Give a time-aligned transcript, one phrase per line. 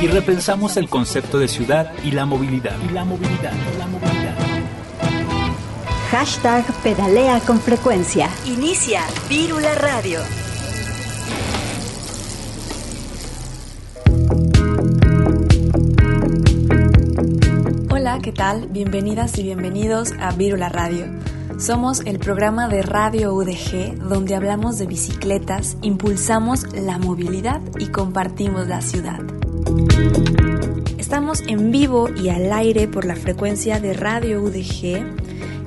[0.00, 2.76] y repensamos el concepto de ciudad y la movilidad.
[2.88, 4.34] Y la movilidad, la movilidad.
[6.10, 8.30] Hashtag pedalea con frecuencia.
[8.46, 10.20] Inicia Vírula Radio.
[17.90, 18.68] Hola, ¿qué tal?
[18.68, 21.06] Bienvenidas y bienvenidos a Vírula Radio.
[21.58, 28.68] Somos el programa de Radio UDG donde hablamos de bicicletas, impulsamos la movilidad y compartimos
[28.68, 29.37] la ciudad.
[30.98, 34.96] Estamos en vivo y al aire por la frecuencia de Radio UDG,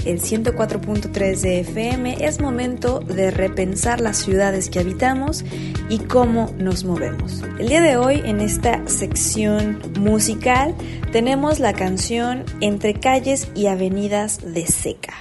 [0.06, 2.26] el 104.3 de FM.
[2.26, 5.44] Es momento de repensar las ciudades que habitamos
[5.90, 7.44] y cómo nos movemos.
[7.60, 10.76] El día de hoy, en esta sección musical,
[11.12, 15.14] tenemos la canción Entre calles y avenidas de Seca.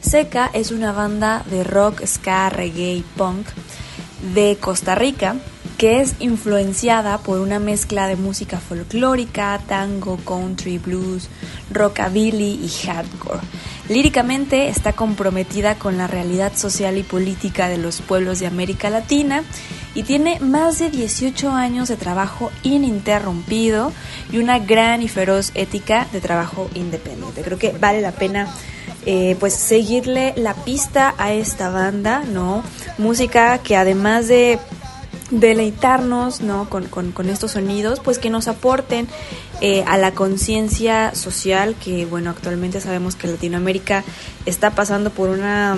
[0.00, 3.46] Seca es una banda de rock, ska, reggae y punk
[4.34, 5.36] de Costa Rica
[5.76, 11.28] que es influenciada por una mezcla de música folclórica, tango, country, blues,
[11.70, 13.40] rockabilly y hardcore.
[13.88, 19.44] Líricamente está comprometida con la realidad social y política de los pueblos de América Latina
[19.94, 23.92] y tiene más de 18 años de trabajo ininterrumpido
[24.32, 27.42] y una gran y feroz ética de trabajo independiente.
[27.42, 28.48] Creo que vale la pena
[29.04, 32.64] eh, pues seguirle la pista a esta banda, ¿no?
[32.98, 34.58] Música que además de
[35.30, 36.68] deleitarnos ¿no?
[36.68, 39.08] con, con, estos sonidos, pues que nos aporten
[39.60, 44.04] eh, a la conciencia social que, bueno, actualmente sabemos que Latinoamérica
[44.44, 45.76] está pasando por una,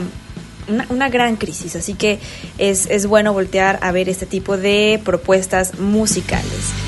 [0.69, 2.19] una, una, gran crisis, así que
[2.59, 6.88] es, es bueno voltear a ver este tipo de propuestas musicales.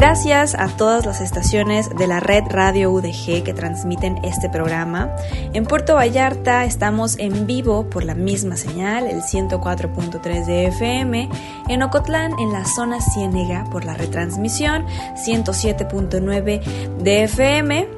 [0.00, 5.10] Gracias a todas las estaciones de la red Radio UDG que transmiten este programa.
[5.54, 11.28] En Puerto Vallarta estamos en vivo por la misma señal, el 104.3 de FM.
[11.68, 14.86] En Ocotlán, en la zona Ciénega, por la retransmisión,
[15.16, 16.62] 107.9
[16.98, 17.88] de FM.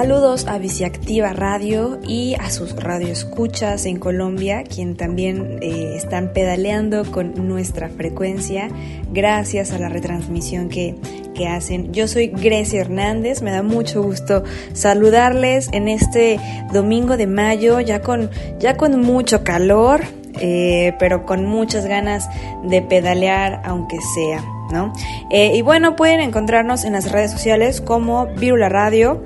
[0.00, 7.02] Saludos a Biciactiva Radio y a sus radioescuchas en Colombia, quien también eh, están pedaleando
[7.10, 8.68] con nuestra frecuencia
[9.12, 10.94] gracias a la retransmisión que,
[11.34, 11.92] que hacen.
[11.92, 16.38] Yo soy Grecia Hernández, me da mucho gusto saludarles en este
[16.72, 18.30] domingo de mayo, ya con,
[18.60, 20.02] ya con mucho calor,
[20.40, 22.28] eh, pero con muchas ganas
[22.62, 24.44] de pedalear, aunque sea.
[24.70, 24.92] ¿No?
[25.30, 29.24] Eh, y bueno, pueden encontrarnos en las redes sociales como Virula Radio,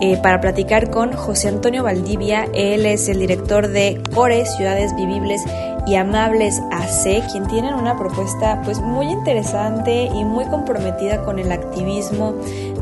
[0.03, 2.47] Eh, para platicar con José Antonio Valdivia.
[2.53, 5.43] Él es el director de Core Ciudades Vivibles
[5.87, 11.53] y Amables AC, quien tienen una propuesta pues muy interesante y muy comprometida con el
[11.53, 12.35] activismo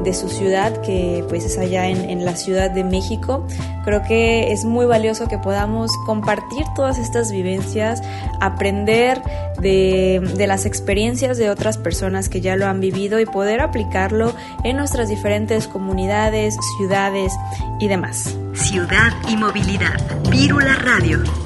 [0.03, 3.47] de su ciudad, que pues es allá en, la Ciudad de México.
[3.85, 8.03] Creo que es muy valioso que podamos compartir todas estas vivencias,
[8.41, 9.21] aprender
[9.61, 14.33] de, de las experiencias de otras personas que ya lo han vivido y poder aplicarlo
[14.63, 17.33] en nuestras diferentes comunidades, ciudades
[17.79, 18.35] y demás.
[18.55, 20.01] Ciudad y movilidad.
[20.31, 21.44] Vírula Radio.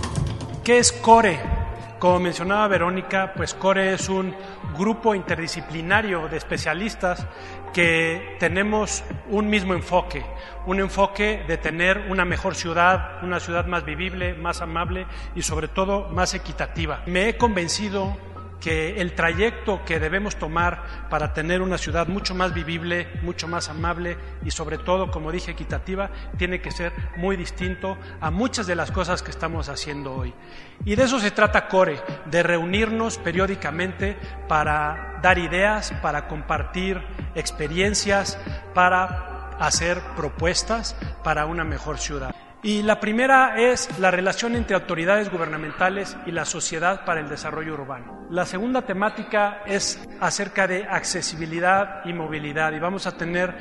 [0.68, 1.40] ¿Qué es CORE?
[1.98, 4.34] Como mencionaba Verónica, pues CORE es un
[4.76, 7.26] grupo interdisciplinario de especialistas
[7.72, 10.26] que tenemos un mismo enfoque,
[10.66, 15.68] un enfoque de tener una mejor ciudad, una ciudad más vivible, más amable y sobre
[15.68, 17.02] todo más equitativa.
[17.06, 18.18] Me he convencido
[18.60, 23.68] que el trayecto que debemos tomar para tener una ciudad mucho más vivible, mucho más
[23.68, 28.74] amable y sobre todo, como dije, equitativa, tiene que ser muy distinto a muchas de
[28.74, 30.34] las cosas que estamos haciendo hoy.
[30.84, 34.16] Y de eso se trata Core, de reunirnos periódicamente
[34.48, 37.00] para dar ideas, para compartir
[37.34, 38.38] experiencias,
[38.74, 42.34] para hacer propuestas para una mejor ciudad.
[42.62, 47.74] Y la primera es la relación entre autoridades gubernamentales y la sociedad para el desarrollo
[47.74, 48.26] urbano.
[48.30, 53.54] La segunda temática es acerca de accesibilidad y movilidad y vamos a tener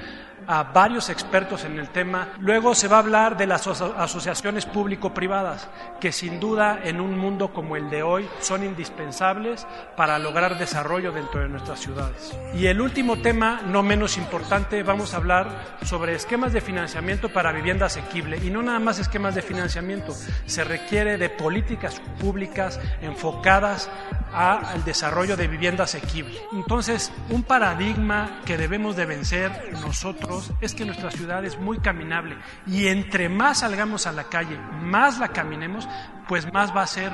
[0.48, 2.30] a varios expertos en el tema.
[2.40, 5.68] Luego se va a hablar de las asociaciones público-privadas,
[6.00, 11.12] que sin duda en un mundo como el de hoy son indispensables para lograr desarrollo
[11.12, 12.38] dentro de nuestras ciudades.
[12.56, 17.52] Y el último tema, no menos importante, vamos a hablar sobre esquemas de financiamiento para
[17.52, 18.38] vivienda asequible.
[18.38, 20.14] Y no nada más esquemas de financiamiento,
[20.46, 23.90] se requiere de políticas públicas enfocadas
[24.34, 26.40] al desarrollo de vivienda asequible.
[26.54, 32.38] Entonces, un paradigma que debemos de vencer nosotros es que nuestra ciudad es muy caminable
[32.66, 35.88] y entre más salgamos a la calle, más la caminemos,
[36.28, 37.12] pues más va a ser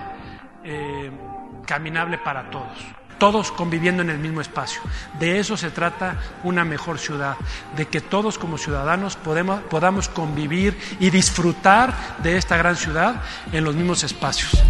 [0.63, 1.11] eh,
[1.65, 2.77] caminable para todos
[3.23, 4.81] todos conviviendo en el mismo espacio.
[5.17, 7.37] De eso se trata una mejor ciudad,
[7.77, 13.21] de que todos como ciudadanos podamos convivir y disfrutar de esta gran ciudad
[13.53, 14.61] en los mismos espacios.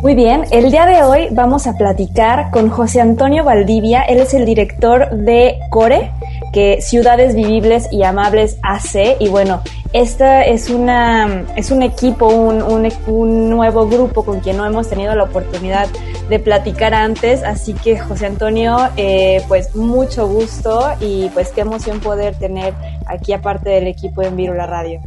[0.00, 4.32] Muy bien, el día de hoy vamos a platicar con José Antonio Valdivia, él es
[4.32, 6.12] el director de CORE,
[6.52, 9.60] que Ciudades Vivibles y Amables AC, y bueno,
[9.92, 12.62] esta es, una, es un equipo, un,
[13.08, 15.88] un, nuevo grupo con quien no hemos tenido la oportunidad
[16.30, 21.98] de platicar antes, así que José Antonio, eh, pues mucho gusto y pues qué emoción
[21.98, 22.72] poder tener
[23.06, 25.00] aquí aparte del equipo en Virula Radio.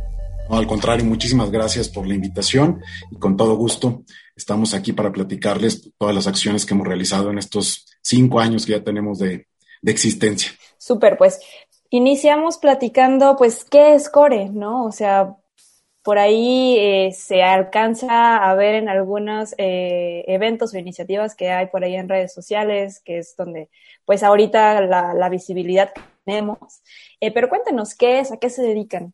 [0.50, 4.02] al contrario, muchísimas gracias por la invitación y con todo gusto
[4.36, 8.74] Estamos aquí para platicarles todas las acciones que hemos realizado en estos cinco años que
[8.74, 9.48] ya tenemos de,
[9.84, 10.52] existencia.
[10.78, 11.40] Súper, pues
[11.90, 14.50] iniciamos platicando, pues, ¿qué es Core?
[14.50, 14.86] ¿No?
[14.86, 15.36] O sea,
[16.04, 21.68] por ahí eh, se alcanza a ver en algunos eh, eventos o iniciativas que hay
[21.68, 23.70] por ahí en redes sociales, que es donde,
[24.06, 26.82] pues, ahorita la, visibilidad que tenemos.
[27.20, 28.32] Eh, pero cuéntenos, ¿qué es?
[28.32, 29.14] ¿A qué se dedican?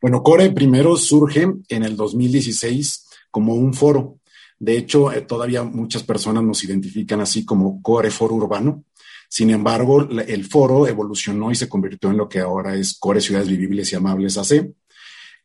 [0.00, 4.18] Bueno, Core primero surge en el 2016 como un foro
[4.64, 8.84] de hecho, eh, todavía muchas personas nos identifican así como Core Foro Urbano.
[9.28, 13.48] Sin embargo, el foro evolucionó y se convirtió en lo que ahora es Core Ciudades
[13.48, 14.70] Vivibles y Amables AC,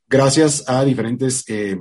[0.07, 1.79] gracias a diferentes eh,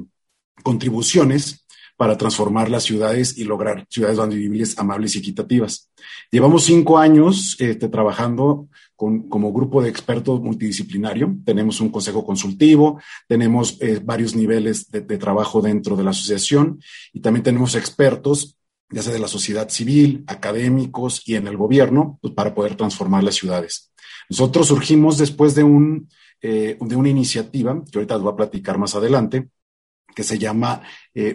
[0.62, 1.66] contribuciones
[1.96, 5.90] para transformar las ciudades y lograr ciudades más vivibles, amables y equitativas.
[6.30, 8.68] Llevamos cinco años este, trabajando
[8.98, 11.36] como grupo de expertos multidisciplinario.
[11.44, 17.20] Tenemos un consejo consultivo, tenemos eh, varios niveles de, trabajo dentro de la asociación y
[17.20, 18.56] también tenemos expertos,
[18.90, 23.22] ya sea de la sociedad civil, académicos y en el gobierno, pues, para poder transformar
[23.22, 23.92] las ciudades.
[24.28, 26.08] Nosotros surgimos después de un
[26.40, 29.48] de una iniciativa que ahorita les voy a platicar más adelante,
[30.14, 30.82] que se llama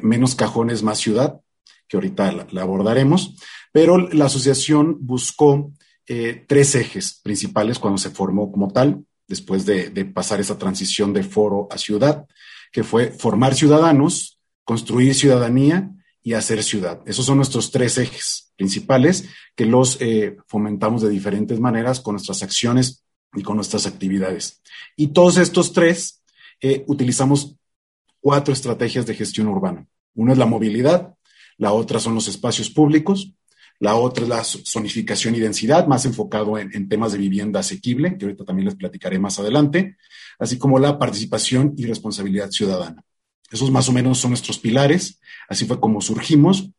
[0.02, 1.42] Menos Cajones, Más Ciudad,
[1.90, 3.36] que ahorita la abordaremos,
[3.74, 5.74] pero la asociación buscó
[6.06, 11.68] tres ejes principales cuando se formó como tal después de, pasar esa transición de foro
[11.72, 12.28] a ciudad,
[12.72, 15.92] que fue formar ciudadanos, construir ciudadanía
[16.22, 17.02] y hacer ciudad.
[17.06, 22.44] Esos son nuestros tres ejes principales que los eh, fomentamos de diferentes maneras con nuestras
[22.44, 24.62] acciones y con nuestras actividades.
[24.96, 26.24] Y todos estos tres
[26.62, 27.56] eh, utilizamos
[28.22, 29.88] cuatro estrategias de gestión urbana.
[30.16, 31.16] Una es la movilidad,
[31.58, 33.34] la otra son los espacios públicos,
[33.84, 38.24] la otra es la zonificación y densidad, más enfocado en, temas de vivienda asequible, que
[38.24, 39.98] ahorita también les platicaré más adelante,
[40.40, 43.04] así como la participación y responsabilidad ciudadana.
[43.52, 46.70] Esos más o menos son nuestros pilares, así fue como surgimos.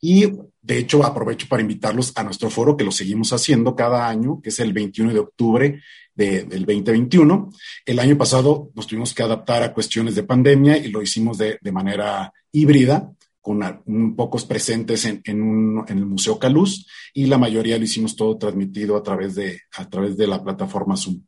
[0.00, 0.24] Y
[0.60, 4.48] de hecho aprovecho para invitarlos a nuestro foro, que lo seguimos haciendo cada año, que
[4.48, 5.82] es el 21 de octubre
[6.16, 7.52] del 2021.
[7.86, 11.60] El año pasado nos tuvimos que adaptar a cuestiones de pandemia y lo hicimos de,
[11.62, 13.08] de manera híbrida
[13.42, 18.96] con pocos presentes en, en, el Museo Caluz y la mayoría lo hicimos todo transmitido
[18.96, 21.20] a través de, a través de la plataforma Zoom.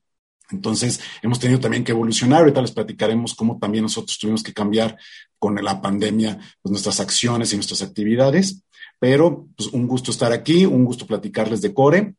[0.51, 2.41] Entonces, hemos tenido también que evolucionar.
[2.41, 4.97] Ahorita les platicaremos cómo también nosotros tuvimos que cambiar
[5.39, 8.63] con la pandemia pues, nuestras acciones y nuestras actividades.
[9.01, 12.15] Pero, pues, un gusto estar aquí, un gusto platicarles de Core.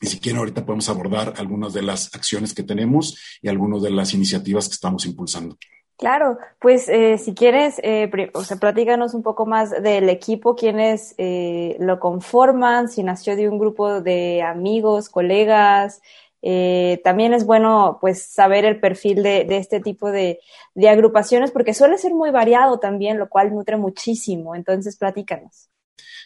[0.00, 3.90] Y si quieren, ahorita podemos abordar algunas de las acciones que tenemos y algunas de
[3.90, 5.56] las iniciativas que estamos impulsando.
[6.02, 11.14] Claro, pues eh, si quieres, eh, o sea, platícanos un poco más del equipo, quiénes
[11.16, 16.02] eh, lo conforman, si nació de un grupo de amigos, colegas.
[16.42, 20.40] Eh, también es bueno, pues, saber el perfil de, este tipo de,
[20.74, 24.56] de, agrupaciones, porque suele ser muy variado también, lo cual nutre muchísimo.
[24.56, 25.68] Entonces, platícanos.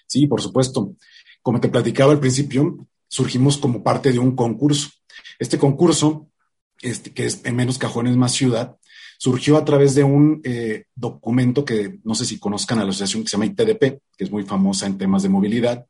[0.06, 0.94] Sí, por supuesto.
[1.42, 2.78] Como te platicaba al principio,
[3.08, 4.88] surgimos como parte de un concurso.
[5.38, 6.28] Este concurso,
[6.80, 8.78] este, que es en menos cajones más ciudad,
[9.18, 13.22] surgió a través de un eh, documento que no sé si conozcan a la asociación
[13.22, 15.86] que se llama ITDP, que es muy famosa en temas de movilidad.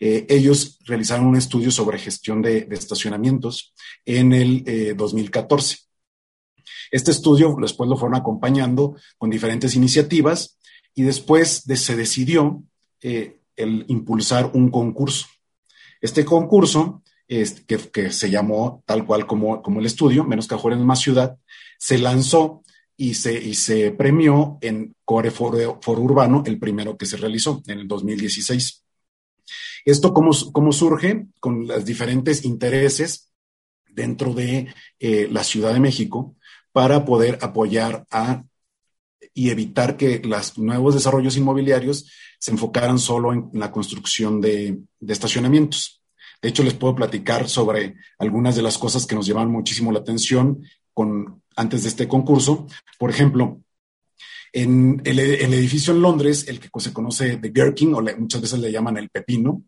[0.00, 5.74] Eh, ellos realizaron un estudio sobre gestión de, estacionamientos en el 2014.
[5.74, 5.78] Eh,
[6.90, 10.58] este estudio después lo fueron acompañando con diferentes iniciativas
[10.94, 12.62] y después se decidió
[13.00, 15.26] el impulsar un concurso.
[16.00, 21.36] Este concurso, que, se llamó tal cual como, como el estudio, Menos Cajones Más Ciudad,
[21.78, 22.62] se lanzó
[23.00, 27.78] y se, y se premió en Core Foro, Urbano, el primero que se realizó en
[27.78, 28.84] el 2016.
[29.84, 33.30] Esto cómo, cómo surge con los diferentes intereses
[33.88, 36.34] dentro de eh, la Ciudad de México
[36.72, 38.42] para poder apoyar a
[39.32, 45.12] y evitar que los nuevos desarrollos inmobiliarios se enfocaran solo en la construcción de, de,
[45.12, 46.02] estacionamientos.
[46.42, 50.00] De hecho, les puedo platicar sobre algunas de las cosas que nos llevan muchísimo la
[50.00, 52.66] atención con, antes de este concurso.
[52.98, 53.60] Por ejemplo,
[54.52, 58.72] en el, edificio en Londres, el que se conoce de Gherkin, o muchas veces le
[58.72, 59.64] llaman el Pepino,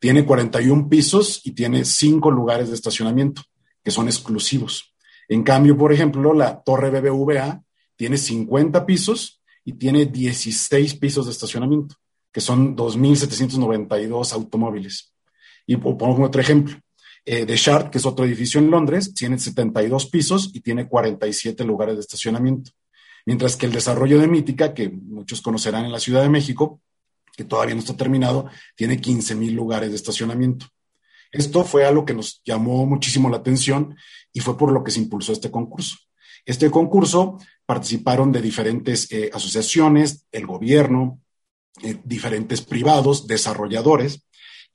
[0.00, 3.42] tiene 41 pisos y tiene 5 lugares de estacionamiento,
[3.82, 4.94] que son exclusivos.
[5.28, 7.62] En cambio, por ejemplo, la Torre BBVA
[7.96, 11.94] tiene 50 pisos y tiene 16 pisos de estacionamiento,
[12.32, 15.14] que son 2.792 automóviles.
[15.66, 16.76] Y pongo otro ejemplo.
[17.26, 21.64] Eh, de Shard, que es otro edificio en Londres, tiene 72 pisos y tiene 47
[21.64, 22.70] lugares de estacionamiento.
[23.24, 26.82] Mientras que el desarrollo de Mítica, que muchos conocerán en la Ciudad de México,
[27.36, 30.66] que todavía no está terminado, tiene 15 mil lugares de estacionamiento.
[31.32, 33.96] Esto fue algo que nos llamó muchísimo la atención
[34.32, 35.96] y fue por lo que se impulsó este concurso.
[36.44, 41.20] Este concurso participaron de diferentes eh, asociaciones, el gobierno,
[41.82, 44.26] eh, diferentes privados, desarrolladores,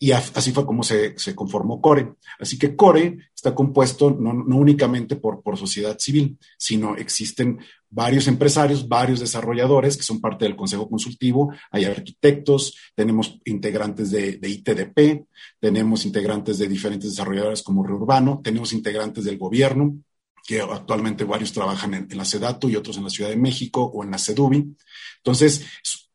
[0.01, 2.13] y así fue como se, conformó CORE.
[2.39, 8.87] Así que CORE está compuesto no, únicamente por, por, sociedad civil, sino existen varios empresarios,
[8.87, 15.25] varios desarrolladores que son parte del Consejo Consultivo, hay arquitectos, tenemos integrantes de, ITDP,
[15.59, 19.97] tenemos integrantes de diferentes desarrolladores como Reurbano, tenemos integrantes del gobierno,
[20.47, 23.83] que actualmente varios trabajan en, en, la SEDATU y otros en la Ciudad de México
[23.83, 24.75] o en la SEDUBI.
[25.17, 25.65] Entonces,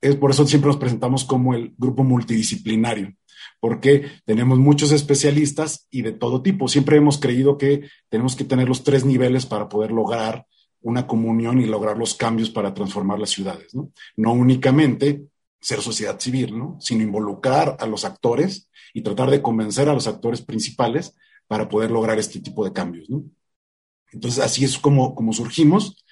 [0.00, 3.14] es por eso siempre nos presentamos como el grupo multidisciplinario
[3.64, 6.68] porque tenemos muchos especialistas y de todo tipo.
[6.68, 10.46] Siempre hemos creído que tenemos que tener los tres niveles para poder lograr
[10.82, 13.90] una comunión y lograr los cambios para transformar las ciudades, ¿no?
[14.18, 15.28] No únicamente
[15.62, 16.76] ser sociedad civil, ¿no?
[16.78, 21.16] Sino involucrar a los actores y tratar de convencer a los actores principales
[21.46, 23.24] para poder lograr este tipo de cambios, ¿no?
[24.12, 26.04] Entonces, así es como, como surgimos.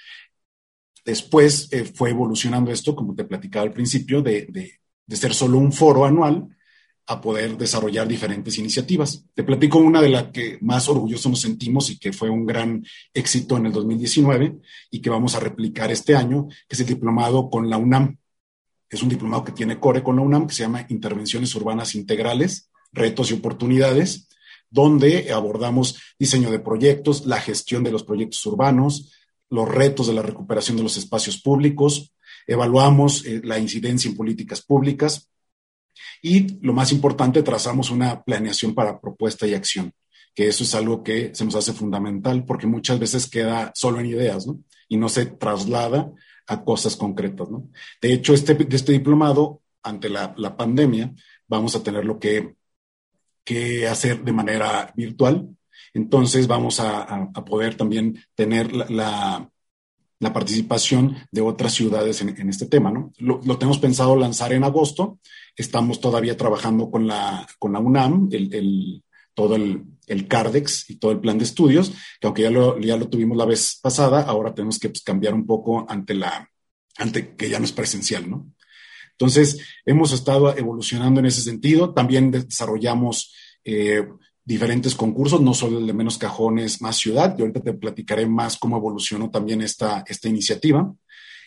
[1.05, 5.59] Después eh, fue evolucionando esto, como te platicaba al principio, de, de, de ser solo
[5.59, 6.49] un foro anual
[7.07, 9.25] a poder desarrollar diferentes iniciativas.
[9.35, 12.85] Te platico una de las que más orgullosos nos sentimos y que fue un gran
[13.13, 14.59] éxito en el 2019
[14.91, 18.19] y que vamos a replicar este año, que es el diplomado con la UNAM.
[18.89, 22.71] Es un diplomado que tiene core con la UNAM que se llama Intervenciones Urbanas Integrales,
[22.93, 24.29] Retos y Oportunidades,
[24.71, 29.13] donde abordamos diseño de proyectos, la gestión de los proyectos urbanos,
[29.51, 32.13] los retos de la recuperación de los espacios públicos,
[32.47, 35.31] evaluamos eh, la incidencia en políticas públicas,
[36.23, 39.93] y lo más importante, trazamos una planeación para propuesta y acción,
[40.35, 44.07] que eso es algo que se nos hace fundamental porque muchas veces queda solo en
[44.07, 44.61] ideas, ¿no?
[44.89, 46.11] Y no se traslada
[46.47, 47.69] a cosas concretas, ¿no?
[48.01, 51.13] De hecho, este, este diplomado, ante la, pandemia,
[51.49, 52.55] vamos a tenerlo que,
[53.45, 55.49] que hacer de manera virtual.
[55.93, 59.51] Entonces vamos a, poder también tener la,
[60.21, 63.13] la, participación de otras ciudades en, este tema, ¿no?
[63.19, 65.19] Lo, lo, tenemos pensado lanzar en agosto
[65.57, 69.03] Estamos todavía trabajando con la, con la UNAM, el,
[69.35, 72.97] todo el, el, CARDEX y todo el plan de estudios, que aunque ya lo, ya
[72.97, 76.49] lo tuvimos la vez pasada, ahora tenemos que pues, cambiar un poco ante la,
[76.97, 78.53] ante que ya no es presencial, ¿no?
[79.13, 81.95] Entonces, hemos estado evolucionando en ese sentido.
[81.95, 83.33] También desarrollamos
[83.65, 84.05] eh,
[84.45, 87.37] diferentes concursos, no solo el de menos cajones, más ciudad.
[87.39, 90.93] Y ahorita te platicaré más cómo evolucionó también esta, esta iniciativa.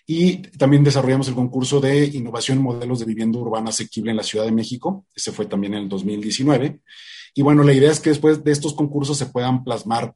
[0.07, 4.45] Y también desarrollamos el concurso de innovación modelos de vivienda urbana asequible en la Ciudad
[4.45, 5.05] de México.
[5.15, 6.81] Ese fue también en el 2019.
[7.33, 10.13] Y bueno, la idea es que después de estos concursos se puedan plasmar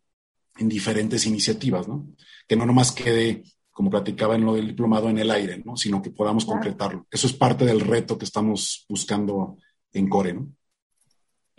[0.58, 2.08] en diferentes iniciativas, ¿no?
[2.48, 5.75] Que no nomás quede, como platicaba en lo del diplomado, en el aire, ¿no?
[5.75, 7.08] Sino que podamos concretarlo.
[7.10, 9.58] Eso es parte del reto que estamos buscando
[9.91, 10.53] en Core, ¿no?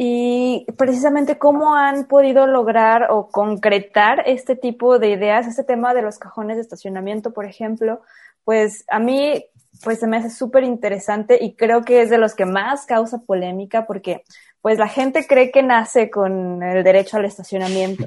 [0.03, 6.01] Y precisamente cómo han podido lograr o concretar este tipo de ideas, este tema de
[6.01, 8.01] los cajones de estacionamiento, por ejemplo,
[8.43, 9.45] pues a mí
[9.85, 13.19] pues se me hace súper interesante y creo que es de los que más causa
[13.19, 14.25] polémica porque
[14.63, 18.07] pues la gente cree que nace con el derecho al estacionamiento,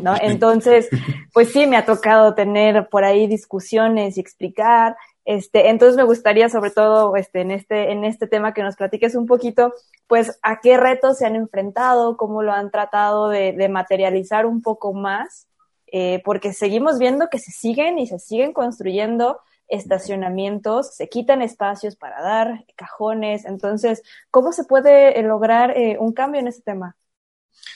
[0.00, 0.14] ¿no?
[0.20, 0.88] Entonces,
[1.32, 4.94] pues sí, me ha tocado tener por ahí discusiones y explicar
[5.24, 9.14] este, entonces me gustaría, sobre todo, este, en este, en este tema que nos platiques
[9.14, 9.72] un poquito,
[10.06, 14.92] pues, a qué retos se han enfrentado, cómo lo han tratado de, materializar un poco
[14.92, 15.48] más,
[15.86, 21.96] eh, porque seguimos viendo que se siguen y se siguen construyendo estacionamientos, se quitan espacios
[21.96, 23.46] para dar cajones.
[23.46, 26.96] Entonces, ¿cómo se puede eh, lograr eh, un cambio en este tema?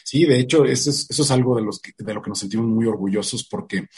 [0.05, 1.67] Sí, de hecho, eso es, algo de,
[1.99, 3.89] de lo que nos sentimos muy orgullosos porque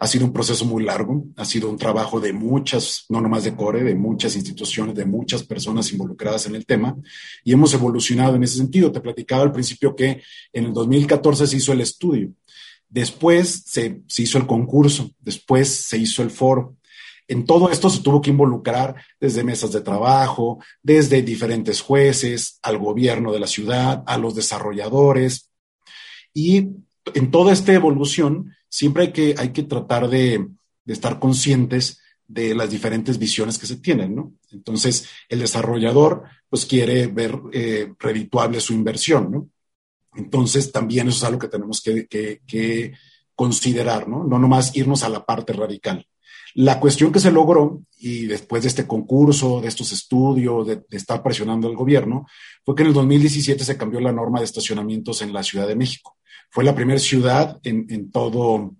[0.00, 3.54] ha sido un proceso muy largo, ha sido un trabajo de muchas, no nomás de
[3.54, 6.96] Core, de muchas instituciones, de muchas personas involucradas en el tema
[7.44, 8.90] y hemos evolucionado en ese sentido.
[8.90, 10.22] Te platicaba al principio que
[10.54, 12.32] en el 2014 se hizo el estudio,
[12.88, 16.76] después se, se hizo el concurso, después se hizo el foro.
[17.30, 22.76] En todo esto se tuvo que involucrar desde mesas de trabajo, desde diferentes jueces, al
[22.78, 25.48] gobierno de la ciudad, a los desarrolladores.
[26.34, 26.70] Y
[27.14, 30.44] en toda esta evolución siempre hay que, hay que tratar de,
[30.86, 34.32] estar conscientes de las diferentes visiones que se tienen, ¿no?
[34.50, 37.92] Entonces, el desarrollador, pues, quiere ver eh,
[38.58, 39.48] su inversión, ¿no?
[40.16, 42.92] Entonces, también eso es algo que tenemos que,
[43.36, 44.24] considerar, ¿no?
[44.24, 46.04] No nomás irnos a la parte radical.
[46.54, 51.22] La cuestión que se logró, y después de este concurso, de estos estudios, de, estar
[51.22, 52.26] presionando al gobierno,
[52.64, 55.76] fue que en el 2017 se cambió la norma de estacionamientos en la Ciudad de
[55.76, 56.16] México.
[56.50, 58.74] Fue la primera ciudad en, en, todo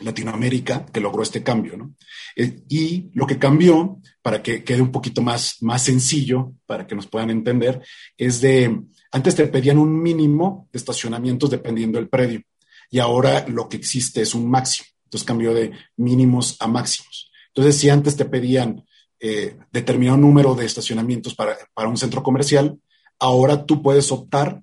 [0.00, 1.94] Latinoamérica que logró este cambio, ¿no?
[2.34, 6.94] Eh, y lo que cambió, para que quede un poquito más, más sencillo, para que
[6.94, 7.82] nos puedan entender,
[8.16, 8.80] es de,
[9.12, 12.42] antes te pedían un mínimo de estacionamientos dependiendo del predio,
[12.90, 14.88] y ahora lo que existe es un máximo.
[15.12, 17.30] Entonces cambió de mínimos a máximos.
[17.48, 18.86] Entonces, si antes te pedían
[19.20, 22.78] eh, determinado número de estacionamientos para, para un centro comercial,
[23.18, 24.62] ahora tú puedes optar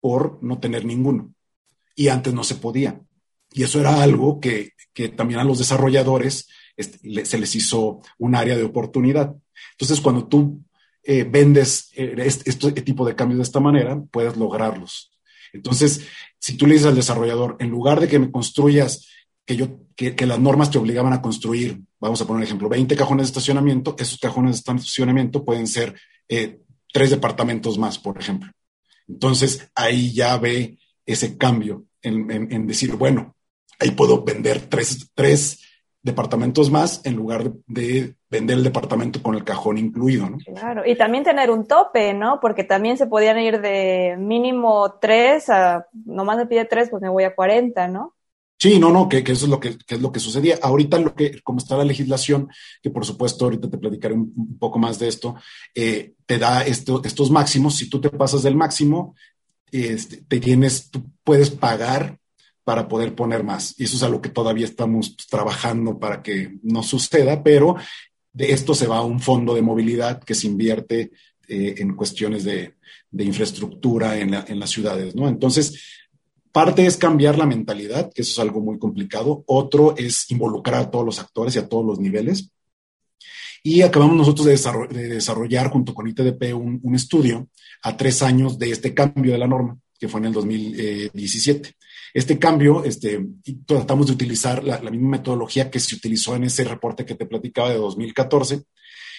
[0.00, 1.32] por no tener ninguno
[1.94, 3.00] y antes no se podía.
[3.52, 4.72] Y eso era algo que,
[5.14, 9.36] también a los desarrolladores este, se les hizo un área de oportunidad.
[9.72, 10.62] Entonces, cuando tú
[11.04, 15.12] eh, vendes eh, este, este, tipo de cambios de esta manera, puedes lograrlos.
[15.52, 16.02] Entonces,
[16.38, 19.06] si tú le dices al desarrollador, en lugar de que me construyas,
[19.46, 22.96] que, yo, que, las normas te obligaban a construir, vamos a poner un ejemplo, 20
[22.96, 25.94] cajones de estacionamiento, esos cajones de estacionamiento pueden ser
[26.28, 26.60] eh,
[26.92, 28.50] tres departamentos más, por ejemplo.
[29.08, 33.36] Entonces, ahí ya ve ese cambio en, decir, bueno,
[33.78, 35.62] ahí puedo vender tres, tres
[36.02, 40.38] departamentos más en lugar de, vender el departamento con el cajón incluido, ¿no?
[40.38, 42.40] Claro, y también tener un tope, ¿no?
[42.40, 47.08] Porque también se podían ir de mínimo tres a, nomás me pide tres, pues me
[47.08, 48.15] voy a 40, ¿no?
[48.58, 50.58] Sí, no, no, que, eso es lo que, es lo que sucedía.
[50.62, 52.48] Ahorita lo que, como está la legislación,
[52.82, 55.36] que por supuesto ahorita te platicaré un, poco más de esto,
[55.74, 57.76] eh, te da estos máximos.
[57.76, 59.14] Si tú te pasas del máximo,
[59.70, 62.18] este, te tienes, tú puedes pagar
[62.64, 63.74] para poder poner más.
[63.78, 67.76] Y eso es algo que todavía estamos trabajando para que no suceda, pero
[68.32, 71.12] de esto se va a un fondo de movilidad que se invierte
[71.46, 72.74] eh, en cuestiones de,
[73.18, 75.26] infraestructura en, en, las ciudades, ¿no?
[75.26, 76.05] Entonces,
[76.56, 79.44] Parte es cambiar la mentalidad, que eso es algo muy complicado.
[79.46, 82.50] Otro es involucrar a todos los actores y a todos los niveles.
[83.62, 87.46] Y acabamos nosotros de, desarrollar junto con ITDP un, estudio
[87.82, 91.74] a tres años de este cambio de la norma, que fue en el 2017.
[92.14, 93.22] Este cambio, este,
[93.66, 97.68] tratamos de utilizar la, misma metodología que se utilizó en ese reporte que te platicaba
[97.68, 98.62] de 2014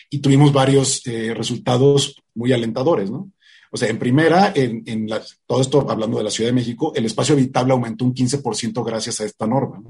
[0.09, 3.31] y tuvimos varios eh, resultados muy alentadores, ¿no?
[3.71, 5.07] O sea, en primera, en,
[5.45, 9.21] todo esto hablando de la Ciudad de México, el espacio habitable aumentó un 15% gracias
[9.21, 9.81] a esta norma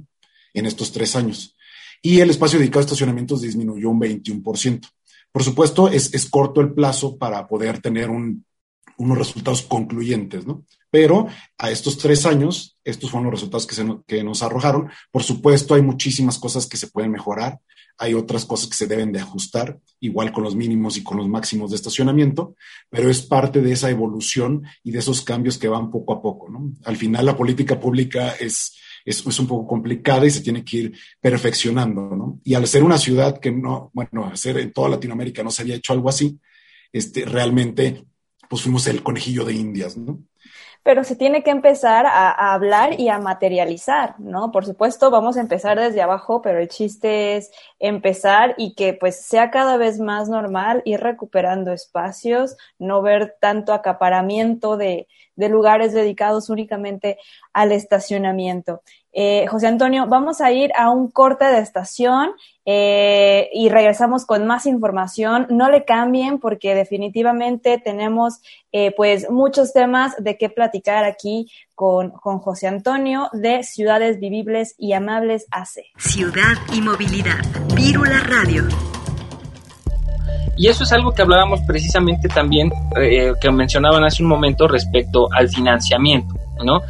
[0.54, 1.56] en estos tres años.
[2.02, 4.88] Y el espacio dedicado a estacionamientos disminuyó un 21%.
[5.32, 10.66] Por supuesto, es, corto el plazo para poder tener unos resultados concluyentes, ¿no?
[10.90, 14.90] Pero a estos tres años, estos fueron los resultados que, que nos arrojaron.
[15.12, 17.60] Por supuesto, hay muchísimas cosas que se pueden mejorar
[17.98, 21.28] hay otras cosas que se deben de ajustar, igual con los mínimos y con los
[21.28, 22.56] máximos de estacionamiento,
[22.90, 26.50] pero es parte de esa evolución y de esos cambios que van poco a poco.
[26.50, 26.72] ¿no?
[26.86, 30.78] Al final la política pública es, es, es, un poco complicada y se tiene que
[30.78, 32.16] ir perfeccionando.
[32.16, 32.40] ¿no?
[32.44, 35.76] Y al ser una ciudad que no, bueno, ser en toda Latinoamérica no se había
[35.76, 36.40] hecho algo así,
[36.94, 38.06] este, realmente
[38.50, 40.24] pues fuimos el conejillo de Indias, ¿no?
[40.88, 44.54] Pero se tiene que empezar a, hablar y a materializar, ¿no?
[44.54, 49.21] Por supuesto, vamos a empezar desde abajo, pero el chiste es empezar y que pues
[49.21, 55.91] sea cada vez más normal ir recuperando espacios, no ver tanto acaparamiento de, de lugares
[55.91, 57.17] dedicados únicamente
[57.52, 58.82] al estacionamiento.
[59.20, 62.34] Eh, José Antonio, vamos a ir a un corte de estación
[62.68, 65.48] eh, y regresamos con más información.
[65.50, 72.12] No le cambien porque definitivamente tenemos eh, pues muchos temas de qué platicar aquí con,
[72.12, 75.86] con José Antonio de Ciudades Vivibles y Amables AC.
[75.98, 77.42] Ciudad y Movilidad.
[77.76, 78.66] Vírula Radio.
[80.58, 85.50] Y eso es algo que hablábamos precisamente también, que mencionaban hace un momento respecto al
[85.50, 86.82] financiamiento, ¿no?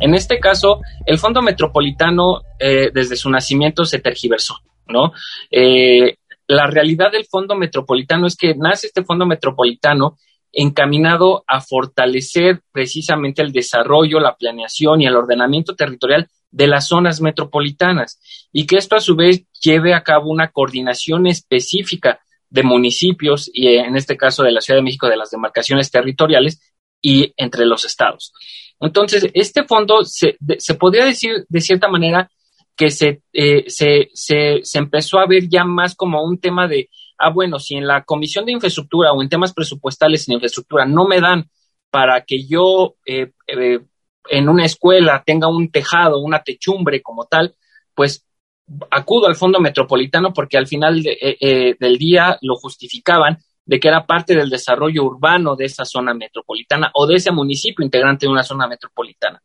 [0.00, 4.56] En este caso, el Fondo Metropolitano eh, desde su nacimiento se tergiversó,
[4.88, 5.12] ¿no?
[5.50, 10.16] Eh, la realidad del Fondo Metropolitano es que nace este Fondo Metropolitano
[10.52, 17.20] encaminado a fortalecer precisamente el desarrollo, la planeación y el ordenamiento territorial de las zonas
[17.20, 18.18] metropolitanas
[18.52, 23.68] y que esto a su vez lleve a cabo una coordinación específica de municipios y
[23.68, 26.60] en este caso de la Ciudad de México de las demarcaciones territoriales
[27.00, 28.32] y entre los estados.
[28.80, 32.30] Entonces, este fondo se, se podría decir de cierta manera
[32.74, 36.88] que se, eh, se, se, se, empezó a ver ya más como un tema de,
[37.18, 41.06] ah, bueno, si en la Comisión de Infraestructura o en temas presupuestales en infraestructura no
[41.06, 41.50] me dan
[41.90, 43.80] para que yo eh, eh,
[44.30, 47.54] en una escuela tenga un tejado, una techumbre como tal,
[47.94, 48.24] pues
[48.90, 54.34] acudo al Fondo Metropolitano porque al final del día lo justificaban de que era parte
[54.34, 58.66] del desarrollo urbano de esa zona metropolitana o de ese municipio integrante de una zona
[58.66, 59.42] metropolitana.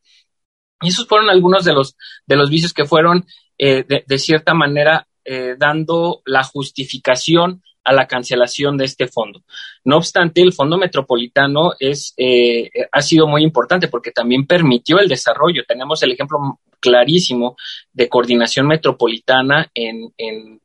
[0.82, 3.26] Y esos fueron algunos de los, de los vicios que fueron,
[3.58, 9.44] eh, de, cierta manera, eh, dando la justificación a la cancelación de este fondo.
[9.84, 15.08] No obstante, el fondo metropolitano es, eh, ha sido muy importante porque también permitió el
[15.08, 15.64] desarrollo.
[15.68, 17.56] Tenemos el ejemplo clarísimo
[17.94, 20.62] de coordinación metropolitana en, en,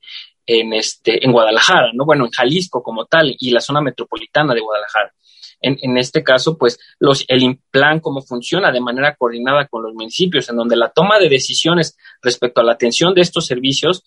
[0.59, 2.05] en, este, en Guadalajara, ¿no?
[2.05, 5.13] Bueno, en Jalisco como tal y la zona metropolitana de Guadalajara.
[5.61, 9.95] En, en, este caso, pues los, el plan, cómo funciona de manera coordinada con los
[9.95, 14.03] municipios, en donde la toma de decisiones respecto a la atención de estos servicios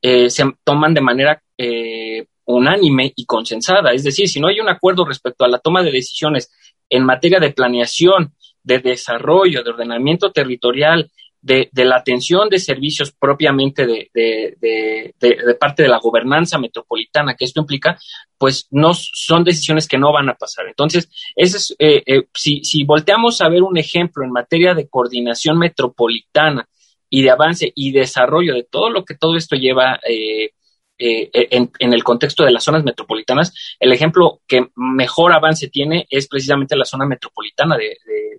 [0.00, 3.92] eh, se toman de manera eh, unánime y consensada.
[3.92, 6.52] Es decir, si no hay un acuerdo respecto a la toma de decisiones
[6.88, 13.86] en materia de planeación, de desarrollo, de ordenamiento territorial de, la atención de servicios propiamente
[13.86, 17.98] de, de, parte de la gobernanza metropolitana que esto implica,
[18.36, 20.66] pues no son decisiones que no van a pasar.
[20.66, 24.88] Entonces, ese es, eh, eh, si, si volteamos a ver un ejemplo en materia de
[24.88, 26.68] coordinación metropolitana
[27.10, 30.50] y de avance y desarrollo de todo lo que todo esto lleva eh,
[30.98, 36.26] en, en, el contexto de las zonas metropolitanas, el ejemplo que mejor avance tiene es
[36.28, 37.96] precisamente la zona metropolitana de,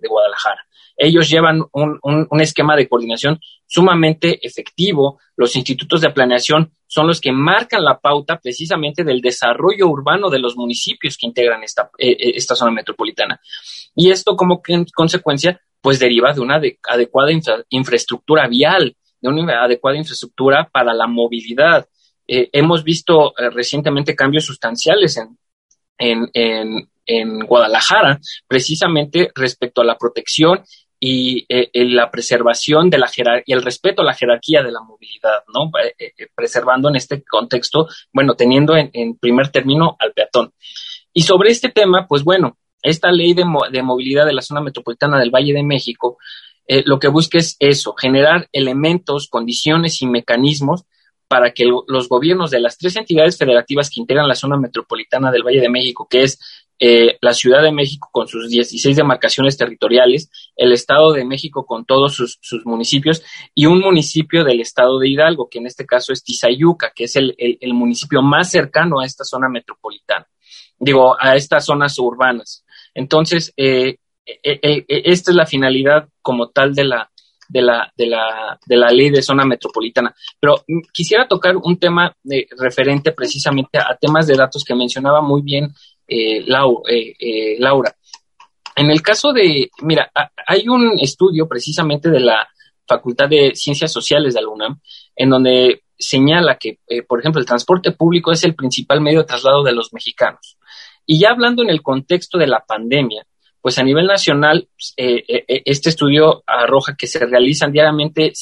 [0.08, 0.66] Guadalajara.
[0.96, 5.18] Ellos llevan un, esquema de coordinación sumamente efectivo.
[5.36, 10.40] Los institutos de planeación son los que marcan la pauta precisamente del desarrollo urbano de
[10.40, 13.40] los municipios que integran esta, eh, eh, esta zona metropolitana.
[13.94, 14.60] Y esto como
[14.94, 17.30] consecuencia pues deriva de una adecuada
[17.70, 21.86] infraestructura vial de una adecuada infraestructura para la movilidad.
[22.32, 25.36] Eh, hemos visto eh, recientemente cambios sustanciales en,
[26.32, 30.62] en, en, Guadalajara, precisamente respecto a la protección
[31.00, 33.10] y eh, la preservación de la
[33.44, 35.72] y el respeto a la jerarquía de la movilidad, ¿no?
[36.36, 40.52] preservando en este contexto, bueno, teniendo en, en, primer término al peatón.
[41.12, 45.18] Y sobre este tema, pues bueno, esta ley de, de movilidad de la zona metropolitana
[45.18, 46.18] del Valle de México,
[46.84, 50.84] lo que busca es eso, generar elementos, condiciones y mecanismos
[51.30, 55.44] para que los gobiernos de las tres entidades federativas que integran la zona metropolitana del
[55.44, 56.40] Valle de México, que es
[56.80, 61.84] eh, la Ciudad de México con sus 16 demarcaciones territoriales, el Estado de México con
[61.84, 63.22] todos sus, municipios
[63.54, 67.14] y un municipio del Estado de Hidalgo, que en este caso es Tizayuca, que es
[67.14, 67.36] el,
[67.74, 70.26] municipio más cercano a esta zona metropolitana,
[70.80, 72.64] digo, a estas zonas urbanas.
[72.92, 77.10] Entonces, eh, eh, esta es la finalidad como tal de la,
[77.50, 80.14] de la, de la, de la ley de zona metropolitana.
[80.38, 85.42] Pero quisiera tocar un tema de, referente precisamente a temas de datos que mencionaba muy
[85.42, 85.74] bien
[86.06, 87.92] eh, eh, eh, Laura.
[88.76, 90.10] En el caso de, mira,
[90.46, 92.48] hay un estudio precisamente de la
[92.86, 94.80] Facultad de Ciencias Sociales de la UNAM,
[95.16, 99.62] en donde señala que, por ejemplo, el transporte público es el principal medio de traslado
[99.62, 100.56] de los mexicanos.
[101.04, 103.26] Y ya hablando en el contexto de la pandemia,
[103.60, 108.32] pues a nivel nacional, eh, eh, eh, este estudio arroja que se realizan diariamente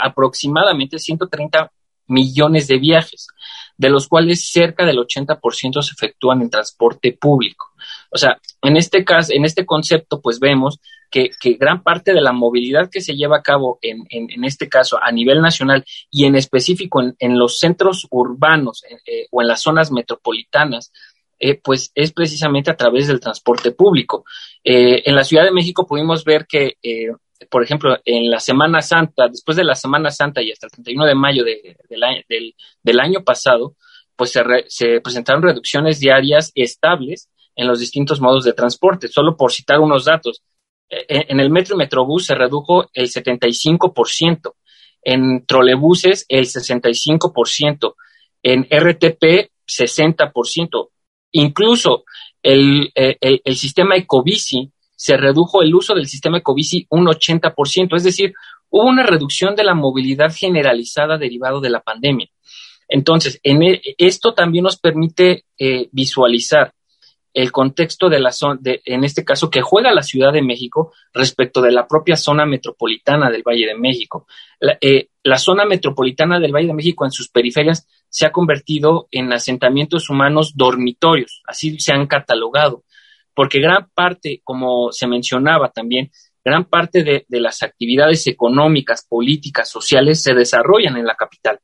[0.00, 1.72] aproximadamente 130
[2.08, 3.28] millones de viajes,
[3.76, 7.72] de los cuales cerca del 80% se efectúan en transporte público.
[8.10, 10.78] O sea, en este caso, en este concepto, pues vemos
[11.10, 14.98] que, gran parte de la movilidad que se lleva a cabo en, en, este caso
[15.02, 18.82] a nivel nacional y en específico en, los centros urbanos
[19.30, 20.92] o en las zonas metropolitanas,
[21.38, 24.24] eh, pues es precisamente a través del transporte público.
[24.64, 27.08] Eh, en la Ciudad de México pudimos ver que, eh,
[27.50, 31.06] por ejemplo, en la Semana Santa, después de la Semana Santa y hasta el 31
[31.06, 33.76] de mayo del, año pasado,
[34.16, 34.32] pues
[34.68, 39.08] se, presentaron reducciones diarias estables en los distintos modos de transporte.
[39.08, 40.42] Solo por citar unos datos,
[40.88, 44.54] en el metro y metrobús se redujo el 75%,
[45.02, 47.94] en trolebuses el 65%,
[48.42, 50.88] en RTP 60%,
[51.38, 52.04] Incluso
[52.42, 57.94] el, eh, el, el, sistema Ecobici se redujo el uso del sistema Ecobici un 80%,
[57.94, 58.32] es decir,
[58.70, 62.28] hubo una reducción de la movilidad generalizada derivado de la pandemia.
[62.88, 66.72] Entonces, en e, esto también nos permite eh, visualizar
[67.36, 71.60] el contexto de la zona, en este caso, que juega la Ciudad de México respecto
[71.60, 74.26] de la propia zona metropolitana del Valle de México.
[74.58, 79.06] La, eh, la zona metropolitana del Valle de México en sus periferias se ha convertido
[79.10, 82.84] en asentamientos humanos dormitorios, así se han catalogado,
[83.34, 86.10] porque gran parte, como se mencionaba también,
[86.42, 91.60] gran parte de, las actividades económicas, políticas, sociales se desarrollan en la capital,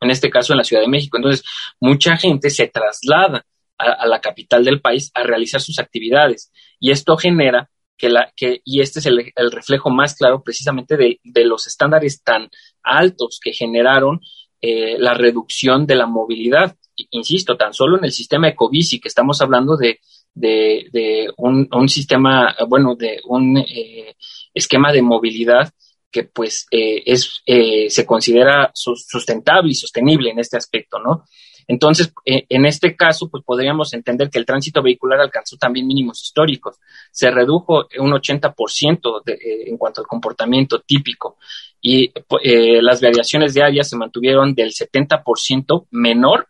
[0.00, 1.16] en este caso en la Ciudad de México.
[1.16, 1.44] Entonces,
[1.80, 3.44] mucha gente se traslada
[3.82, 8.60] a, la capital del país a realizar sus actividades y esto genera que la, que,
[8.64, 12.48] y este es el, reflejo más claro precisamente de, de, los estándares tan
[12.82, 14.20] altos que generaron
[14.64, 16.76] eh, la reducción de la movilidad.
[17.10, 19.98] Insisto, tan solo en el sistema Ecobici, que estamos hablando de,
[20.34, 24.14] de, un, sistema, bueno, de un eh,
[24.54, 25.72] esquema de movilidad
[26.12, 31.24] que pues eh, es, se considera sustentable y sostenible en este aspecto, ¿no?
[31.68, 36.78] Entonces, en este caso, pues podríamos entender que el tránsito vehicular alcanzó también mínimos históricos.
[37.10, 41.36] Se redujo un 80% en cuanto al comportamiento típico
[41.80, 46.46] y eh, las variaciones diarias se mantuvieron del 70% menor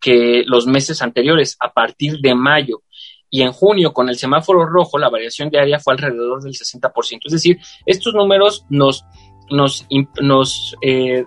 [0.00, 2.82] que los meses anteriores, a partir de mayo.
[3.28, 7.20] Y en junio, con el semáforo rojo, la variación diaria fue alrededor del 60%.
[7.24, 9.04] Es decir, estos números nos,
[9.50, 9.84] nos,
[10.20, 11.24] nos, eh,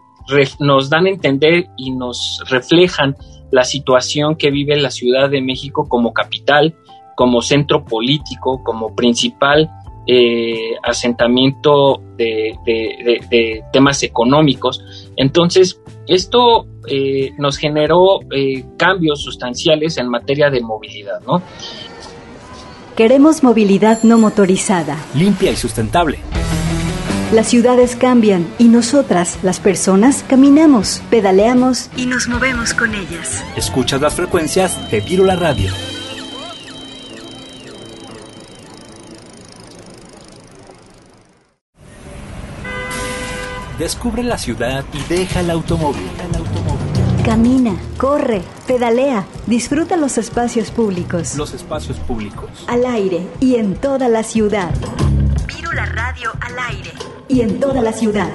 [0.59, 3.15] nos dan a entender y nos reflejan
[3.51, 6.75] la situación que vive la Ciudad de México como capital,
[7.15, 9.69] como centro político, como principal
[10.11, 14.83] eh, asentamiento de, temas económicos.
[15.15, 21.43] Entonces, esto eh, nos generó eh, cambios sustanciales en materia de movilidad, ¿no?
[22.95, 24.97] Queremos movilidad no motorizada.
[25.13, 26.19] Limpia y sustentable.
[27.31, 33.43] Las ciudades cambian y nosotras, las personas, caminamos, pedaleamos y nos movemos con ellas.
[33.55, 35.71] Escuchas las frecuencias de Virula Radio.
[43.77, 46.09] Descubre la ciudad y deja el automóvil.
[47.23, 51.35] Camina, corre, pedalea, disfruta los espacios públicos.
[51.35, 52.49] Los espacios públicos.
[52.67, 54.73] Al aire y en toda la ciudad.
[55.75, 57.18] la Radio al aire.
[57.29, 58.29] Y en toda la ciudad.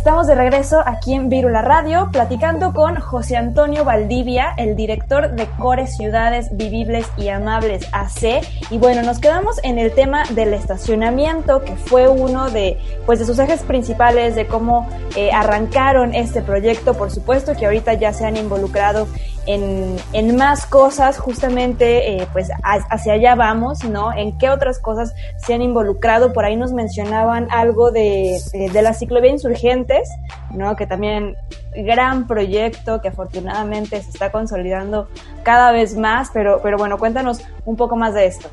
[0.00, 5.86] De regreso aquí en Virula Radio, platicando con José Antonio Valdivia, el director de Core
[5.86, 8.40] Ciudades Vivibles y Amables AC.
[8.70, 13.26] Y bueno, nos quedamos en el tema del estacionamiento, que fue uno de, pues, de
[13.26, 16.94] sus ejes principales, de cómo eh, arrancaron este proyecto.
[16.94, 19.06] Por supuesto que ahorita ya se han involucrado
[19.46, 24.12] en, en más cosas, justamente, eh, pues hacia allá vamos, ¿no?
[24.12, 26.32] En qué otras cosas se han involucrado.
[26.32, 30.08] Por ahí nos mencionaban algo de, eh, de la ciclovía insurgentes,
[30.52, 30.76] ¿no?
[30.76, 31.36] Que también
[31.74, 35.08] gran proyecto que afortunadamente se está consolidando
[35.42, 38.48] cada vez más, pero, pero bueno, cuéntanos un poco más de esto.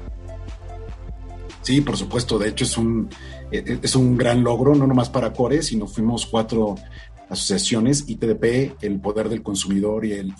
[1.61, 3.09] Sí, por supuesto, de hecho es un,
[3.51, 6.75] eh, es un gran logro, no nomás para Core, sino fuimos cuatro
[7.29, 10.33] asociaciones, ITDP, el Poder del Consumidor y, el,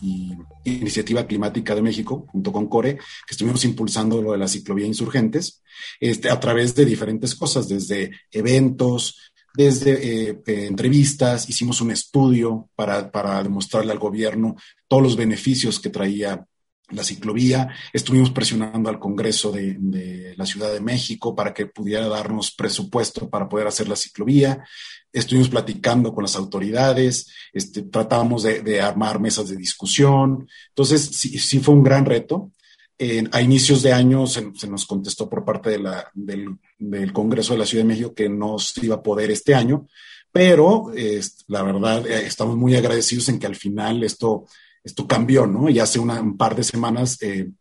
[0.64, 5.64] Iniciativa Climática de México, junto con CORE, que estuvimos impulsando lo de la ciclovía insurgentes,
[6.00, 12.70] este, a través de diferentes cosas, desde eventos, desde eh, eh, entrevistas, hicimos un estudio
[12.76, 14.56] para, para demostrarle al gobierno
[14.88, 16.46] todos los beneficios que traía
[16.90, 17.70] la ciclovía.
[17.92, 23.50] Estuvimos presionando al Congreso de, la Ciudad de México para que pudiera darnos presupuesto para
[23.50, 24.64] poder hacer la ciclovía
[25.12, 30.48] estuvimos platicando con las autoridades, este, tratamos de, armar mesas de discusión.
[30.70, 32.52] Entonces, sí, fue un gran reto.
[33.32, 35.80] a inicios de año se, nos contestó por parte
[36.14, 39.88] del, Congreso de la Ciudad de México que no se iba a poder este año,
[40.32, 40.92] pero
[41.48, 44.46] la verdad eh, estamos muy agradecidos en que al final esto,
[44.88, 45.70] esto cambió, ¿no?
[45.70, 47.52] Y hace un par de semanas eh,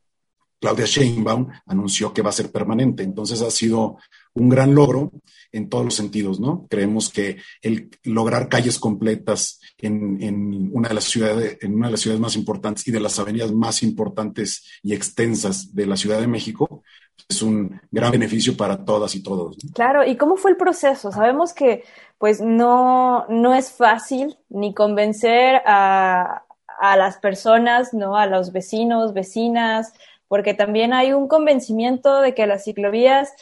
[0.61, 3.03] Claudia Sheinbaum anunció que va a ser permanente.
[3.03, 3.99] Entonces ha sido
[4.35, 5.13] un gran logro
[5.53, 6.67] en todos los sentidos, ¿no?
[6.71, 12.01] Creemos que el lograr calles completas en, una de las ciudades, en una de las
[12.01, 16.27] ciudades más importantes y de las avenidas más importantes y extensas de la Ciudad de
[16.27, 16.83] México
[17.29, 19.57] es un gran beneficio para todas y todos.
[19.75, 21.11] Claro, ¿y cómo fue el proceso?
[21.11, 21.83] Sabemos que
[22.19, 26.46] pues no, no es fácil ni convencer a,
[26.81, 28.17] a las personas, ¿no?
[28.17, 29.93] A los vecinos, vecinas,
[30.29, 33.33] porque también hay un convencimiento de que las ciclovías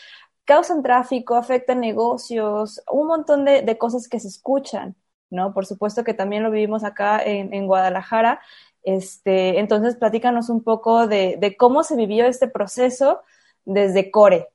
[0.44, 4.94] causan tráfico, afectan negocios, un montón de, cosas que se escuchan,
[5.30, 5.54] ¿no?
[5.54, 8.40] Por supuesto que también lo vivimos acá en, Guadalajara.
[8.82, 13.20] Este, entonces, platícanos un poco de, cómo se vivió este proceso
[13.64, 14.48] desde Core.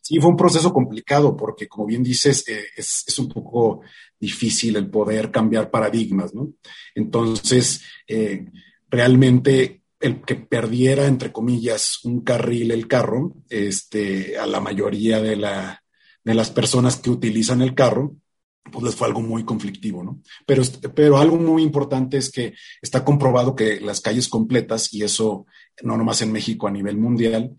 [0.00, 3.82] Sí, fue un proceso complicado porque, como bien dices, eh, es, un poco
[4.22, 6.52] difícil el poder cambiar paradigmas, ¿no?
[6.94, 8.46] Entonces, eh,
[8.88, 15.34] realmente el que perdiera, entre comillas, un carril el carro, este, a la mayoría de,
[15.34, 15.82] la,
[16.24, 18.14] de las personas que utilizan el carro,
[18.70, 20.20] pues fue algo muy conflictivo, ¿no?
[20.46, 20.62] Pero,
[20.94, 25.46] pero algo muy importante es que está comprobado que las calles completas, y eso
[25.82, 27.56] no nomás en México, a nivel mundial,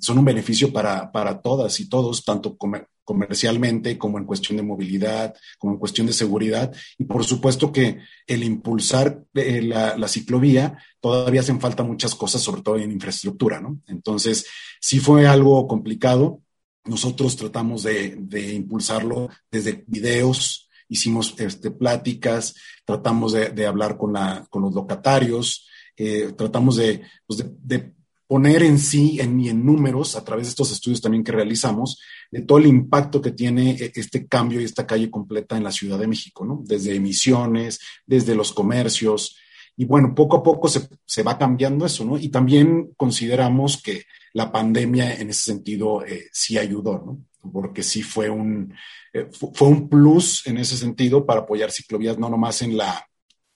[0.00, 2.58] son un beneficio para, para todas y todos, tanto
[3.04, 6.74] comercialmente como en cuestión de movilidad, como en cuestión de seguridad.
[6.98, 12.42] Y por supuesto que el impulsar eh, la, la, ciclovía, todavía hacen falta muchas cosas,
[12.42, 13.80] sobre todo en infraestructura, ¿no?
[13.86, 14.46] Entonces,
[14.80, 16.42] sí fue algo complicado
[16.84, 24.62] nosotros tratamos de, impulsarlo desde videos, hicimos este, pláticas, tratamos de, hablar con, la, con
[24.62, 26.80] los locatarios, eh, tratamos
[27.26, 27.92] pues, de,
[28.32, 32.00] poner en sí en, y en números, a través de estos estudios también que realizamos,
[32.30, 35.70] de todo el impacto que tiene e, este cambio y esta calle completa en la
[35.70, 36.62] Ciudad de México, ¿no?
[36.64, 39.36] Desde emisiones, desde los comercios.
[39.76, 42.16] Y bueno, poco a poco se, se va cambiando eso, ¿no?
[42.16, 47.50] Y también consideramos que la pandemia en ese sentido eh, sí ayudó, ¿no?
[47.52, 48.72] Porque sí fue un,
[49.12, 53.06] eh, fue un plus en ese sentido para apoyar ciclovías, no nomás en la,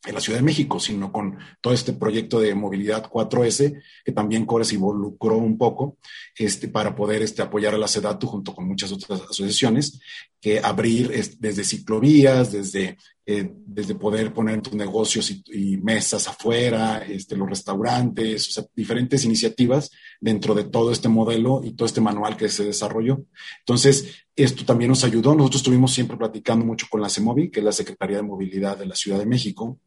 [0.06, 4.46] en la Ciudad de México, sino con todo este proyecto de movilidad 4S, que también
[4.46, 5.98] Cores involucró un poco
[6.36, 10.00] este, para poder este, apoyar a la SEDATU junto con muchas otras asociaciones,
[10.40, 17.36] que abrir desde ciclovías, desde, eh, desde poder poner tus negocios y, mesas afuera, este,
[17.36, 19.90] los restaurantes, o sea, diferentes iniciativas
[20.20, 23.24] dentro de todo este modelo y todo este manual que se desarrolló.
[23.60, 25.34] Entonces, esto también nos ayudó.
[25.34, 28.86] Nosotros estuvimos siempre platicando mucho con la CEMOVI, que es la Secretaría de Movilidad de
[28.86, 29.80] la Ciudad de México,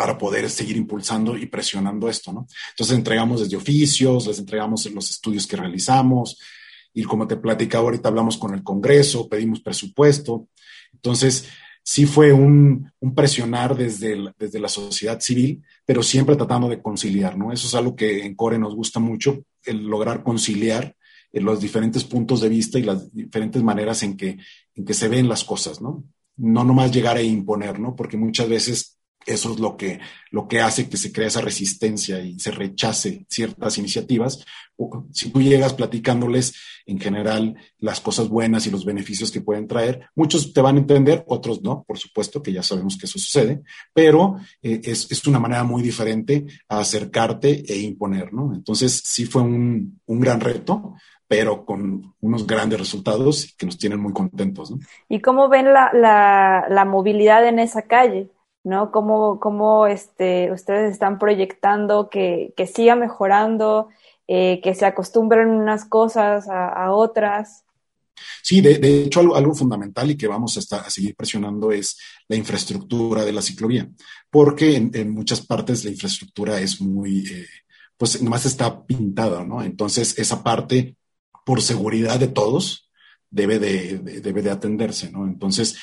[0.00, 2.46] para poder seguir impulsando y presionando esto, ¿no?
[2.70, 6.40] Entonces entregamos desde oficios, les entregamos los estudios que realizamos
[6.94, 10.48] y como te platicaba ahorita hablamos con el Congreso, pedimos presupuesto.
[10.94, 11.50] Entonces,
[11.82, 17.52] sí fue un, presionar desde, desde la sociedad civil, pero siempre tratando de conciliar, ¿no?
[17.52, 20.96] Eso es algo que en Core nos gusta mucho, el lograr conciliar
[21.30, 24.38] eh, los diferentes puntos de vista y las diferentes maneras en que,
[24.74, 26.04] en que se ven las cosas, ¿no?
[26.38, 27.94] No nomás llegar a imponer, ¿no?
[27.94, 28.89] Porque muchas veces
[29.26, 30.00] Eso es lo que,
[30.30, 34.44] lo que hace que se crea esa resistencia y se rechace ciertas iniciativas.
[35.12, 36.54] Si tú llegas platicándoles
[36.86, 40.80] en general las cosas buenas y los beneficios que pueden traer, muchos te van a
[40.80, 43.62] entender, otros no, por supuesto, que ya sabemos que eso sucede,
[43.92, 48.54] pero eh, es, es, una manera muy diferente a acercarte e imponer, ¿no?
[48.54, 50.94] Entonces, sí fue un, un gran reto,
[51.28, 54.74] pero con unos grandes resultados que nos tienen muy contentos.
[55.10, 58.30] ¿Y cómo ven la, la movilidad en esa calle?
[58.64, 58.90] ¿No?
[58.90, 63.88] ¿Cómo, cómo este, ustedes están proyectando que, que siga mejorando,
[64.28, 67.64] eh, que se acostumbren unas cosas a, otras?
[68.42, 71.98] Sí, de, hecho algo, algo, fundamental y que vamos a, estar, a, seguir presionando es
[72.28, 73.88] la infraestructura de la ciclovía,
[74.30, 77.46] porque en, en muchas partes la infraestructura es muy, eh,
[77.96, 79.62] pues nomás está pintada, ¿no?
[79.62, 80.96] Entonces esa parte,
[81.46, 82.89] por seguridad de todos,
[83.30, 85.24] debe de, de, debe de atenderse, ¿no?
[85.24, 85.76] Entonces,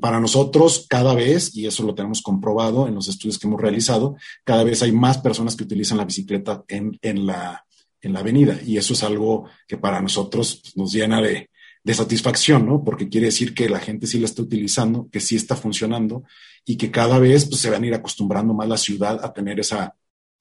[0.00, 4.16] para nosotros, cada vez, y eso lo tenemos comprobado en los estudios que hemos realizado,
[4.42, 7.64] cada vez hay más personas que utilizan la bicicleta en, en, la,
[8.00, 11.50] en la avenida, y eso es algo que para nosotros nos llena de,
[11.82, 12.82] de satisfacción, ¿no?
[12.82, 16.24] Porque quiere decir que la gente sí la está utilizando, que sí está funcionando,
[16.64, 19.60] y que cada vez pues, se van a ir acostumbrando más la ciudad a tener
[19.60, 19.94] esa,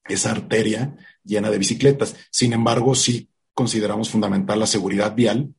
[0.06, 0.96] esa arteria
[1.26, 2.16] llena de bicicletas.
[2.32, 5.54] Sin embargo, sí consideramos fundamental la seguridad vial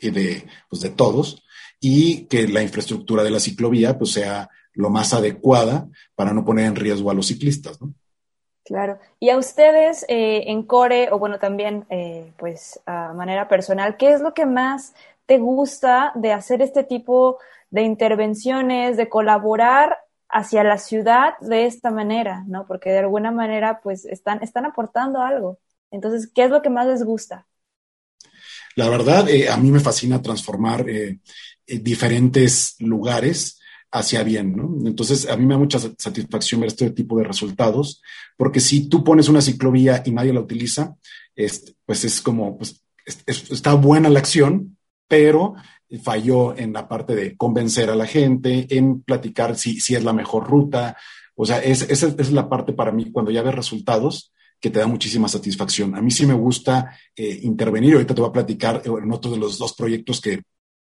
[0.00, 1.42] de, pues de todos
[1.80, 6.66] y que la infraestructura de la ciclovía pues sea lo más adecuada para no poner
[6.66, 7.92] en riesgo a los ciclistas, ¿no?
[8.64, 8.98] Claro.
[9.18, 14.12] Y a ustedes eh, en Core, o bueno, también eh, pues a manera personal, ¿qué
[14.12, 14.94] es lo que más
[15.26, 17.38] te gusta de hacer este tipo
[17.70, 22.66] de intervenciones, de colaborar hacia la ciudad de esta manera, ¿no?
[22.66, 25.58] Porque de alguna manera pues están, están aportando algo.
[25.90, 27.46] Entonces, ¿qué es lo que más les gusta?
[28.76, 31.18] La verdad, eh, a mí me fascina transformar eh,
[31.66, 33.60] eh, diferentes lugares
[33.90, 34.74] hacia bien, ¿no?
[34.86, 38.00] Entonces, a mí me da mucha satisfacción ver este tipo de resultados,
[38.36, 40.96] porque si tú pones una ciclovía y nadie la utiliza,
[41.36, 45.54] es, pues es como, pues es, está buena la acción, pero
[46.02, 50.14] falló en la parte de convencer a la gente, en platicar si, si es la
[50.14, 50.96] mejor ruta.
[51.34, 54.78] O sea, es, esa es la parte para mí, cuando ya ves resultados, que te
[54.78, 55.96] da muchísima satisfacción.
[55.96, 59.38] A mí sí me gusta eh, intervenir, ahorita te voy a platicar en otro de
[59.38, 60.40] los dos proyectos que,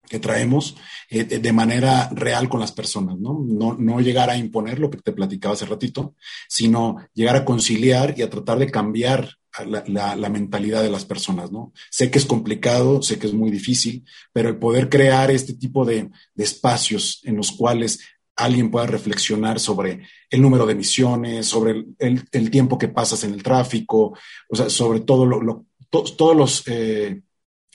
[0.09, 0.75] que traemos
[1.11, 3.45] eh, de manera real con las personas, ¿no?
[3.47, 3.75] ¿no?
[3.77, 6.15] No llegar a imponer lo que te platicaba hace ratito,
[6.49, 9.29] sino llegar a conciliar y a tratar de cambiar
[9.67, 11.71] la, la, la, mentalidad de las personas, ¿no?
[11.89, 15.83] Sé que es complicado, sé que es muy difícil, pero el poder crear este tipo
[15.83, 17.99] de, de espacios en los cuales
[18.37, 23.43] alguien pueda reflexionar sobre el número de emisiones, sobre el, tiempo que pasas en el
[23.43, 24.17] tráfico,
[24.47, 27.21] o sea, sobre todo lo, lo to, todos los eh,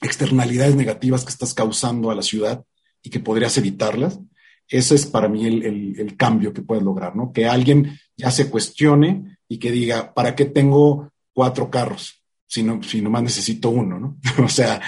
[0.00, 2.64] externalidades negativas que estás causando a la ciudad
[3.02, 4.20] y que podrías evitarlas.
[4.68, 7.32] Ese es para mí el, cambio que puedes lograr, ¿no?
[7.32, 12.82] Que alguien ya se cuestione y que diga, ¿para qué tengo cuatro carros si no,
[12.82, 14.18] si nomás necesito uno, ¿no?
[14.44, 14.80] o sea,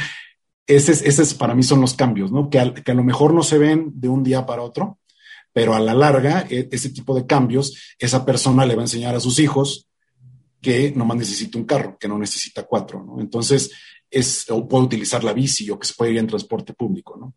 [0.66, 2.48] ese es, ese es para mí son los cambios, ¿no?
[2.48, 4.98] Que a lo mejor no se ven de un día para otro,
[5.54, 9.14] pero a la larga, e, ese tipo de cambios, esa persona le va a enseñar
[9.14, 9.88] a sus hijos
[10.60, 13.20] que nomás necesita un carro, que no necesita cuatro, ¿no?
[13.20, 13.70] Entonces,
[14.10, 17.34] es, o puede utilizar la bici o que se puede ir en transporte público, ¿no?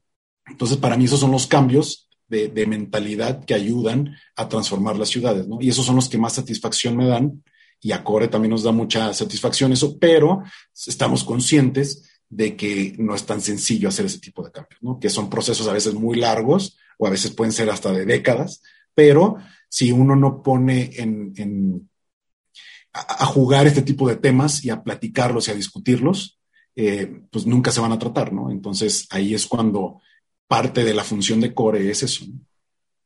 [0.47, 5.09] Entonces, para mí esos son los cambios de, de, mentalidad que ayudan a transformar las
[5.09, 5.59] ciudades, ¿no?
[5.61, 7.43] Y esos son los que más satisfacción me dan
[7.79, 10.43] y a Core también nos da mucha satisfacción eso, pero
[10.73, 14.99] estamos conscientes de que no es tan sencillo hacer ese tipo de cambios, ¿no?
[14.99, 18.61] Que son procesos a veces muy largos o a veces pueden ser hasta de décadas,
[18.93, 19.37] pero
[19.69, 21.89] si uno no pone en,
[22.93, 26.39] a, jugar este tipo de temas y a platicarlos y a discutirlos,
[26.75, 28.51] eh, pues nunca se van a tratar, ¿no?
[28.51, 30.01] Entonces ahí es cuando
[30.47, 32.25] parte de la función de core es eso.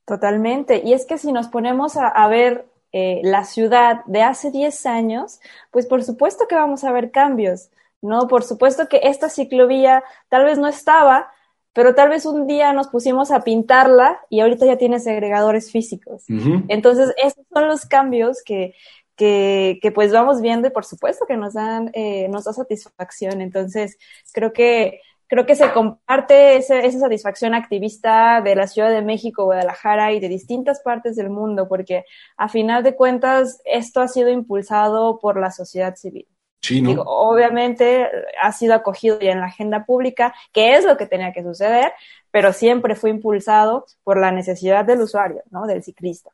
[0.06, 0.82] Totalmente.
[0.84, 4.86] Y es que si nos ponemos a, a ver eh, la ciudad de hace 10
[4.86, 5.40] años,
[5.72, 7.70] pues por supuesto que vamos a ver cambios,
[8.02, 8.28] ¿no?
[8.28, 11.32] Por supuesto que esta ciclovía tal vez no estaba,
[11.74, 16.26] pero tal vez un día nos pusimos a pintarla y ahorita ya tiene segregadores físicos.
[16.30, 16.66] Uh -huh.
[16.68, 18.74] Entonces, esos son los cambios que,
[19.16, 23.40] que, que, pues vamos viendo y por supuesto que nos dan, eh, nos da satisfacción.
[23.40, 23.98] Entonces,
[24.34, 29.46] creo que, creo que se comparte ese, esa satisfacción activista de la Ciudad de México,
[29.46, 32.04] Guadalajara y de distintas partes del mundo, porque
[32.36, 36.28] a final de cuentas esto ha sido impulsado por la sociedad civil.
[36.62, 36.90] Sí, ¿no?
[36.90, 38.08] Digo, obviamente
[38.42, 41.92] ha sido acogido ya en la agenda pública, que es lo que tenía que suceder,
[42.30, 45.66] pero siempre fue impulsado por la necesidad del usuario, ¿no?
[45.66, 46.32] Del ciclista.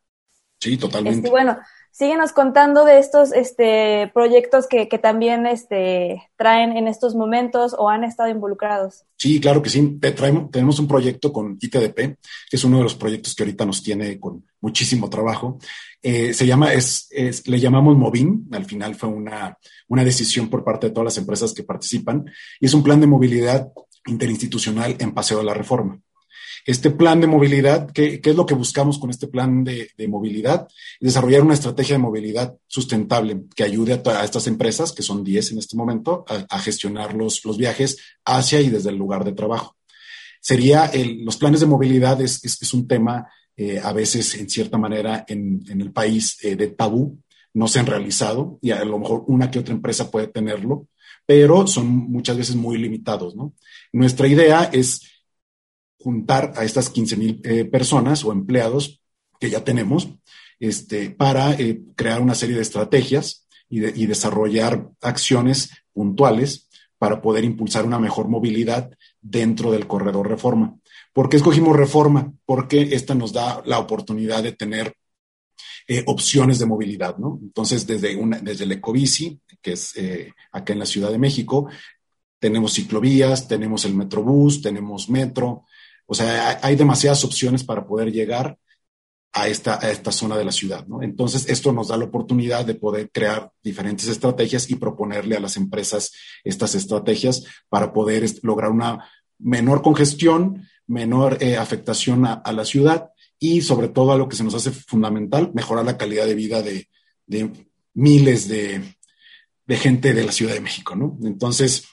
[0.60, 1.20] Sí, totalmente.
[1.20, 1.58] Este, bueno,
[1.98, 7.90] síguenos contando de estos este, proyectos que, que, también este, traen en estos momentos o
[7.90, 9.04] han estado involucrados.
[9.18, 9.98] Sí, claro que sí.
[10.16, 12.18] Traemos, tenemos un proyecto con ITDP, que
[12.52, 15.58] es uno de los proyectos que ahorita nos tiene con muchísimo trabajo.
[16.04, 18.48] Eh, se llama, es, es, le llamamos Movin.
[18.52, 22.26] Al final fue una, una decisión por parte de todas las empresas que participan
[22.60, 23.72] y es un plan de movilidad
[24.06, 26.00] interinstitucional en Paseo de la Reforma.
[26.68, 30.68] Este plan de movilidad, ¿qué, es lo que buscamos con este plan de, movilidad?
[31.00, 35.60] Desarrollar una estrategia de movilidad sustentable que ayude a, estas empresas, que son 10 en
[35.60, 39.78] este momento, a, gestionar los, los, viajes hacia y desde el lugar de trabajo.
[40.42, 40.92] Sería
[41.24, 45.64] los planes de movilidad es, es, un tema eh, a veces, en cierta manera, en,
[45.70, 47.18] el país eh, de tabú,
[47.54, 50.90] no se han realizado y a lo mejor una que otra empresa puede tenerlo,
[51.26, 53.54] pero son muchas veces muy limitados, ¿no?
[53.94, 55.17] Nuestra idea es
[56.00, 59.02] juntar a estas 15 mil eh, personas o empleados
[59.40, 60.10] que ya tenemos
[60.60, 67.86] este, para eh, crear una serie de estrategias y, desarrollar acciones puntuales para poder impulsar
[67.86, 68.90] una mejor movilidad
[69.22, 70.78] dentro del corredor reforma.
[71.12, 72.32] ¿Por qué escogimos reforma?
[72.46, 74.94] Porque esta nos da la oportunidad de tener
[75.86, 77.40] eh, opciones de movilidad, ¿no?
[77.42, 79.94] Entonces, desde, una, desde el Ecobici, que es
[80.54, 81.68] acá en la Ciudad de México,
[82.40, 85.66] tenemos ciclovías, tenemos el Metrobús, tenemos metro,
[86.08, 88.58] o sea, hay demasiadas opciones para poder llegar
[89.34, 91.04] a esta, a esta zona de la ciudad, ¿no?
[91.04, 95.58] Entonces, esto nos da la oportunidad de poder crear diferentes estrategias y proponerle a las
[95.58, 103.10] empresas estas estrategias para poder lograr una menor congestión, menor eh, afectación a, la ciudad
[103.38, 106.64] y sobre todo a lo que se nos hace fundamental, mejorar la calidad de vida
[106.64, 106.88] de,
[107.94, 108.96] miles de,
[109.68, 111.18] de gente de la Ciudad de México, ¿no?
[111.24, 111.86] Entonces,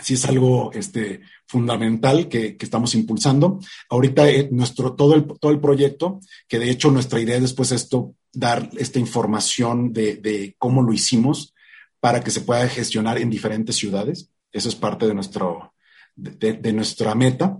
[0.00, 3.60] sí es algo este, fundamental que, estamos impulsando.
[3.88, 7.88] Ahorita eh, nuestro, todo, el, todo el proyecto, que de hecho nuestra idea después es
[8.32, 11.54] dar esta información de, cómo lo hicimos
[12.00, 14.30] para que se pueda gestionar en diferentes ciudades.
[14.52, 15.74] Eso es parte de, nuestro,
[16.14, 17.58] de, nuestra meta.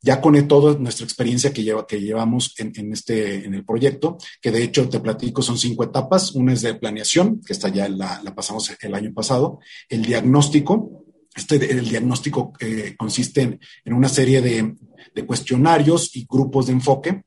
[0.00, 4.52] Ya con toda nuestra experiencia que, lleva, que llevamos en, este, en el proyecto, que
[4.52, 6.32] de hecho te platico, son cinco etapas.
[6.32, 9.58] Una es de planeación, que está ya la, la pasamos el año pasado,
[9.88, 11.04] el diagnóstico,
[11.38, 14.74] este, el diagnóstico eh, consiste en, una serie de,
[15.26, 17.22] cuestionarios y grupos de enfoque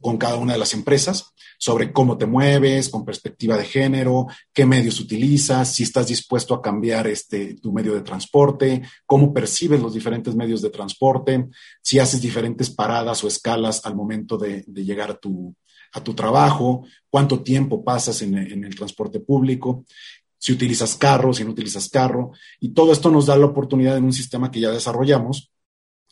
[0.00, 4.64] con cada una de las empresas sobre cómo te mueves, con perspectiva de género, qué
[4.64, 9.94] medios utilizas, si estás dispuesto a cambiar este, tu medio de transporte, cómo percibes los
[9.94, 11.46] diferentes medios de transporte,
[11.82, 15.54] si haces diferentes paradas o escalas al momento de, llegar a tu,
[15.92, 19.84] a tu trabajo, cuánto tiempo pasas en, en el transporte público
[20.46, 22.30] si utilizas carro, si no utilizas carro,
[22.60, 25.50] y todo esto nos da la oportunidad en un sistema que ya desarrollamos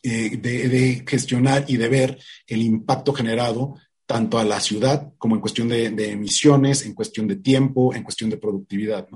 [0.02, 2.18] eh, de, gestionar y de ver
[2.48, 3.76] el impacto generado
[4.06, 8.28] tanto a la ciudad como en cuestión de, emisiones, en cuestión de tiempo, en cuestión
[8.28, 9.06] de productividad.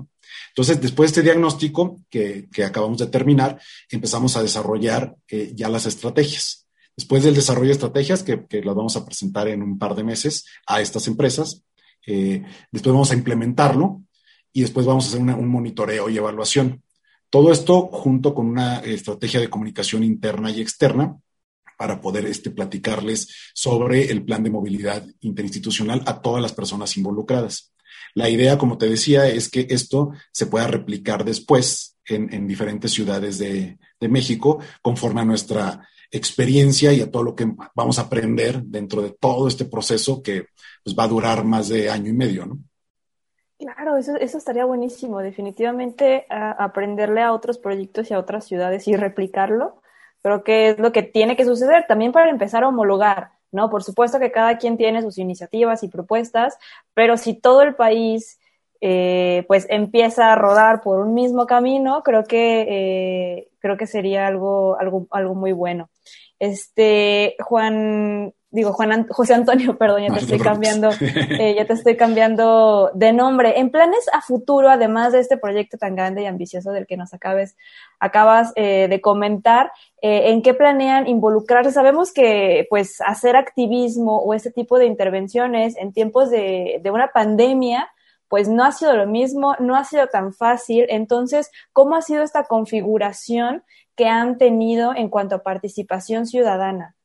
[0.51, 3.59] Entonces, después de este diagnóstico que, acabamos de terminar,
[3.91, 6.65] empezamos a desarrollar eh, ya las estrategias.
[6.95, 10.45] Después del desarrollo de estrategias, que, las vamos a presentar en un par de meses
[10.65, 11.61] a estas empresas,
[12.07, 12.41] eh,
[12.71, 14.05] después vamos a implementarlo
[14.53, 16.83] y después vamos a hacer un monitoreo y evaluación.
[17.29, 21.17] Todo esto junto con una estrategia de comunicación interna y externa
[21.77, 27.71] para poder este, platicarles sobre el plan de movilidad interinstitucional a todas las personas involucradas.
[28.15, 33.37] La idea, como te decía, es que esto se pueda replicar después en, diferentes ciudades
[33.37, 39.01] de, México conforme a nuestra experiencia y a todo lo que vamos a aprender dentro
[39.01, 40.45] de todo este proceso que
[40.83, 42.59] pues, va a durar más de año y medio, ¿no?
[43.59, 45.19] Claro, eso, eso estaría buenísimo.
[45.19, 49.81] Definitivamente aprenderle a otros proyectos y a otras ciudades y replicarlo.
[50.21, 53.69] Creo que es lo que tiene que suceder también para empezar a homologar, ¿no?
[53.69, 56.57] Por supuesto que cada quien tiene sus iniciativas y propuestas,
[56.93, 58.39] pero si todo el país
[58.81, 64.25] eh, pues empieza a rodar por un mismo camino, creo que eh, creo que sería
[64.27, 65.89] algo, algo, algo muy bueno.
[66.39, 71.95] Este, Juan, digo, Juan, José Antonio, perdón, ya te estoy cambiando, eh, ya te estoy
[71.95, 73.59] cambiando de nombre.
[73.59, 77.13] En planes a futuro, además de este proyecto tan grande y ambicioso del que nos
[77.13, 77.55] acabes,
[77.99, 79.71] acabas eh, de comentar,
[80.01, 81.71] eh, ¿en qué planean involucrarse?
[81.71, 87.09] Sabemos que, pues, hacer activismo o este tipo de intervenciones en tiempos de, de una
[87.09, 87.89] pandemia,
[88.27, 90.85] pues no ha sido lo mismo, no ha sido tan fácil.
[90.89, 93.63] Entonces, ¿cómo ha sido esta configuración
[93.95, 96.95] que han tenido en cuanto a participación ciudadana?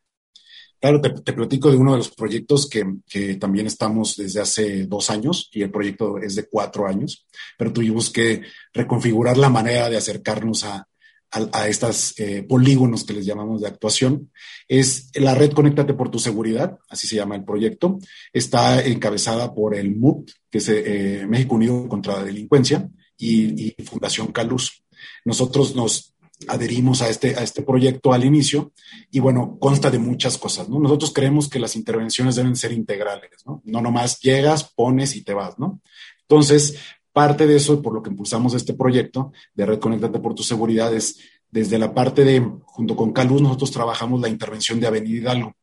[0.85, 5.49] Claro, te, platico de uno de los proyectos que, también estamos desde hace dos años
[5.51, 7.27] y el proyecto es de cuatro años,
[7.57, 10.87] pero tuvimos que reconfigurar la manera de acercarnos a,
[11.31, 14.31] a, estos eh, polígonos que les llamamos de actuación.
[14.69, 17.99] Es la red Conéctate por tu seguridad, así se llama el proyecto.
[18.31, 23.85] Está encabezada por el MUT, que es eh, México Unido contra la Delincuencia, y, y,
[23.85, 24.85] Fundación Caluz.
[25.25, 26.14] Nosotros nos
[26.49, 28.73] adherimos a este, a este proyecto al inicio
[29.11, 30.79] y bueno, consta de muchas cosas, ¿no?
[30.79, 33.63] Nosotros creemos que las intervenciones deben ser integrales, ¿no?
[33.65, 35.81] No nomás llegas, pones y te vas, ¿no?
[36.23, 36.77] Entonces,
[37.15, 40.93] Parte de eso, por lo que impulsamos este proyecto de Red Conectate por tu Seguridad,
[40.93, 45.55] es desde la parte de, junto con Caluz, nosotros trabajamos la intervención de Avenida Hidalgo,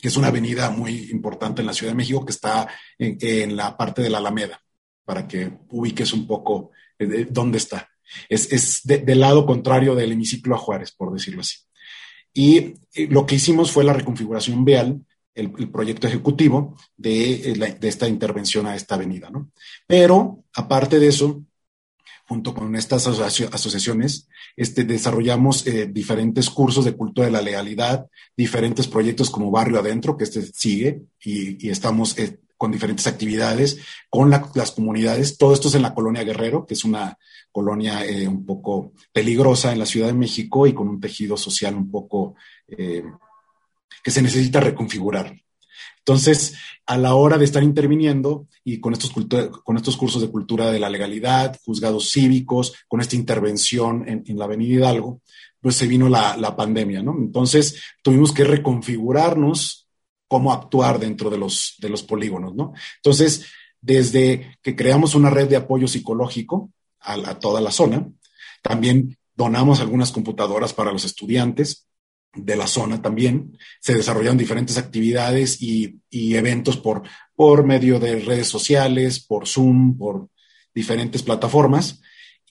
[0.00, 2.68] que es una avenida muy importante en la Ciudad de México que está
[2.98, 4.62] en, la parte de la Alameda,
[5.04, 7.86] para que ubiques un poco eh, dónde está.
[8.28, 11.56] Es, del lado contrario del hemiciclo a Juárez, por decirlo así.
[12.32, 12.58] Y
[12.94, 15.00] eh, lo que hicimos fue la reconfiguración vial
[15.34, 19.50] el, proyecto ejecutivo eh, de, esta intervención a esta avenida, ¿no?
[19.86, 21.44] Pero, aparte de eso,
[22.26, 28.86] junto con estas asociaciones, este, desarrollamos eh, diferentes cursos de cultura de la legalidad, diferentes
[28.86, 32.16] proyectos como Barrio Adentro, que este sigue, y, estamos
[32.56, 33.78] con diferentes actividades
[34.08, 35.36] con las comunidades.
[35.36, 37.18] Todo esto es en la colonia Guerrero, que es una
[37.50, 41.90] colonia un poco peligrosa en la Ciudad de México y con un tejido social un
[41.90, 42.34] poco
[42.66, 45.34] que se necesita reconfigurar.
[45.98, 50.70] Entonces, a la hora de estar interviniendo y con estos, con estos cursos de cultura
[50.70, 55.22] de la legalidad, juzgados cívicos, con esta intervención en, la Avenida Hidalgo,
[55.60, 57.16] pues se vino la, la, pandemia, ¿no?
[57.16, 59.83] Entonces, tuvimos que reconfigurarnos
[60.34, 62.72] cómo actuar dentro de los, de los polígonos, ¿no?
[62.96, 63.46] Entonces,
[63.80, 68.10] desde que creamos una red de apoyo psicológico a, toda la zona,
[68.60, 71.86] también donamos algunas computadoras para los estudiantes,
[72.34, 73.56] de la zona también.
[73.80, 77.02] Se desarrollaron diferentes actividades y, eventos por,
[77.36, 80.30] por medio de redes sociales, por Zoom, por
[80.74, 82.00] diferentes plataformas.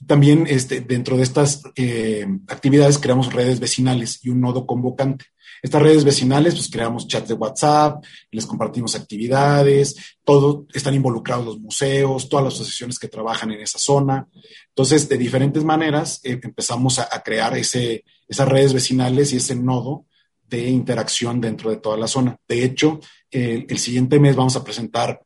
[0.08, 5.26] También este, dentro de estas eh, actividades creamos redes vecinales y un nodo convocante.
[5.64, 9.96] Estas redes vecinales, pues creamos chats de WhatsApp, les compartimos actividades,
[10.26, 14.28] todo, están involucrados los museos, todas las asociaciones que trabajan en esa zona.
[14.68, 20.06] Entonces, de diferentes maneras, eh, empezamos a, crear ese, esas redes vecinales y ese nodo
[20.50, 22.38] de interacción dentro de toda la zona.
[22.46, 23.00] De hecho,
[23.32, 25.24] el siguiente mes vamos a presentar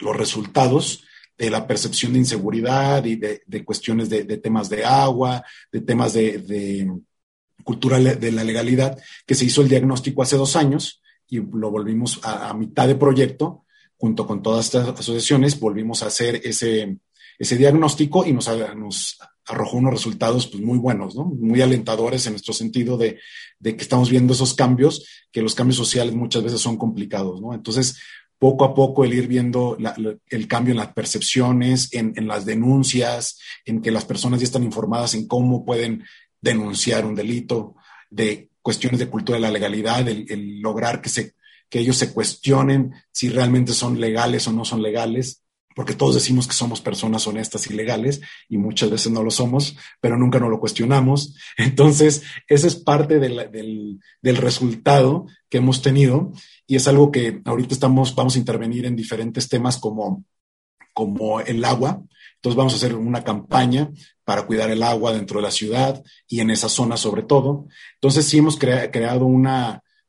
[0.00, 1.04] los resultados
[1.36, 6.90] de la percepción de inseguridad y de, cuestiones de, temas de agua, de temas de,
[7.64, 12.20] cultura de la legalidad, que se hizo el diagnóstico hace dos años y lo volvimos
[12.22, 13.64] a, mitad de proyecto,
[13.96, 16.98] junto con todas estas asociaciones, volvimos a hacer ese,
[17.38, 21.24] ese diagnóstico y nos, nos arrojó unos resultados pues, muy buenos, ¿no?
[21.24, 23.18] muy alentadores en nuestro sentido de,
[23.58, 27.40] de, que estamos viendo esos cambios, que los cambios sociales muchas veces son complicados.
[27.40, 27.54] ¿no?
[27.54, 27.98] Entonces,
[28.38, 29.78] poco a poco el ir viendo
[30.28, 34.64] el cambio en las percepciones, en, en, las denuncias, en que las personas ya están
[34.64, 36.04] informadas en cómo pueden
[36.44, 37.74] denunciar un delito,
[38.10, 41.34] de cuestiones de cultura de la legalidad, el, lograr que, se,
[41.68, 45.42] que ellos se cuestionen si realmente son legales o no son legales,
[45.74, 49.76] porque todos decimos que somos personas honestas y legales y muchas veces no lo somos,
[50.00, 51.34] pero nunca nos lo cuestionamos.
[51.56, 56.32] Entonces, ese es parte del, del, resultado que hemos tenido
[56.66, 60.24] y es algo que ahorita estamos, vamos a intervenir en diferentes temas como,
[60.92, 62.02] como el agua.
[62.44, 63.90] Entonces vamos a hacer una campaña
[64.22, 67.68] para cuidar el agua dentro de la ciudad y en esa zona sobre todo.
[67.94, 69.26] Entonces sí hemos creado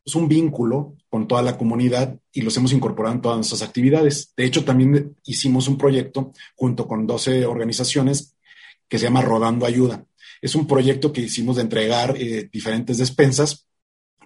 [0.04, 4.34] pues un vínculo con toda la comunidad y los hemos incorporado en todas nuestras actividades.
[4.36, 8.36] De hecho, también hicimos un proyecto junto con 12 organizaciones
[8.90, 10.04] que se llama Rodando Ayuda.
[10.42, 13.66] Es un proyecto que hicimos de entregar eh, diferentes despensas,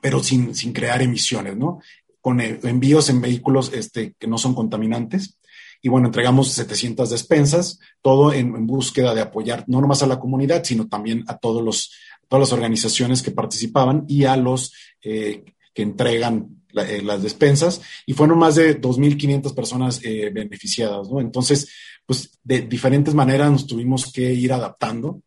[0.01, 1.79] pero sin, sin crear emisiones, ¿no?
[2.21, 5.38] Con eh, envíos en vehículos este, que no son contaminantes
[5.81, 10.63] y bueno, entregamos 700 despensas, todo en, búsqueda de apoyar no nomás a la comunidad,
[10.63, 11.91] sino también a todos los,
[12.27, 17.81] todas las organizaciones que participaban y a los eh, que entregan eh, las despensas.
[18.05, 21.21] Y fueron más de 2.500 personas eh, beneficiadas, ¿no?
[21.21, 21.69] Entonces,
[22.05, 25.21] pues de diferentes maneras nos tuvimos que ir adaptando.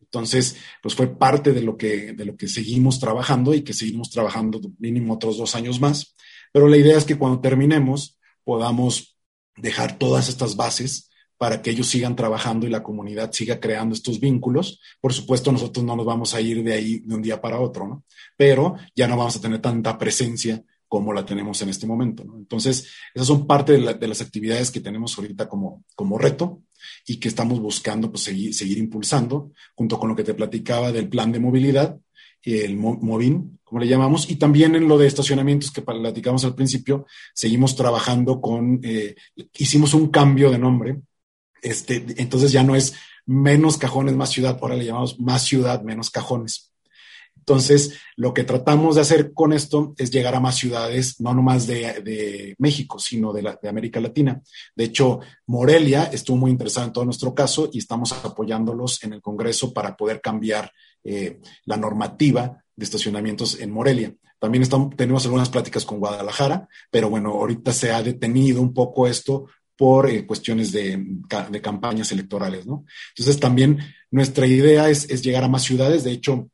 [0.00, 4.10] Entonces, pues fue parte de lo que, de lo que seguimos trabajando y que seguimos
[4.10, 6.14] trabajando mínimo otros dos años más.
[6.52, 9.13] Pero la idea es que cuando terminemos podamos
[9.56, 14.20] dejar todas estas bases para que ellos sigan trabajando y la comunidad siga creando estos
[14.20, 14.80] vínculos.
[15.00, 17.86] Por supuesto, nosotros no nos vamos a ir de ahí de un día para otro,
[17.86, 18.04] ¿no?
[18.36, 22.22] Pero ya no vamos a tener tanta presencia como la tenemos en este momento.
[22.36, 26.62] Entonces, esas son parte de, las actividades que tenemos ahorita como, como reto
[27.06, 31.08] y que estamos buscando pues, seguir, seguir impulsando, junto con lo que te platicaba del
[31.08, 31.98] plan de movilidad,
[32.42, 37.06] el MOVIN, como le llamamos, y también en lo de estacionamientos que platicamos al principio,
[37.34, 39.16] seguimos trabajando con, eh,
[39.54, 41.00] hicimos un cambio de nombre,
[41.60, 42.94] este, entonces ya no es
[43.26, 46.72] menos cajones, más ciudad, ahora le llamamos más ciudad, menos cajones.
[47.36, 51.66] Entonces, lo que tratamos de hacer con esto es llegar a más ciudades, no nomás
[51.66, 54.40] de, de México, sino de, la, de, América Latina.
[54.76, 55.18] De hecho,
[55.48, 59.96] Morelia estuvo muy interesado en todo nuestro caso y estamos apoyándolos en el Congreso para
[59.96, 60.70] poder cambiar
[61.02, 64.14] eh, la normativa de estacionamientos en Morelia.
[64.38, 69.06] También estamos, tenemos algunas pláticas con Guadalajara, pero bueno, ahorita se ha detenido un poco
[69.06, 69.46] esto
[69.76, 71.02] por eh, cuestiones de,
[71.50, 72.84] de, campañas electorales, ¿no?
[73.16, 73.78] Entonces también
[74.10, 76.04] nuestra idea es, es, llegar a más ciudades.
[76.04, 76.48] De hecho,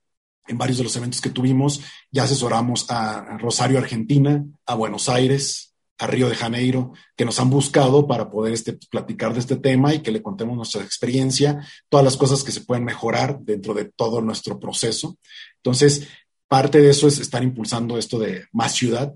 [0.46, 5.70] en varios de los eventos que tuvimos ya asesoramos a Rosario, Argentina, a Buenos Aires,
[6.00, 9.94] a Río de Janeiro, que nos han buscado para poder este, platicar de este tema
[9.94, 13.84] y que le contemos nuestra experiencia, todas las cosas que se pueden mejorar dentro de
[13.84, 15.18] todo nuestro proceso.
[15.62, 16.08] Entonces,
[16.50, 19.14] Parte de eso es estar impulsando esto de más ciudad,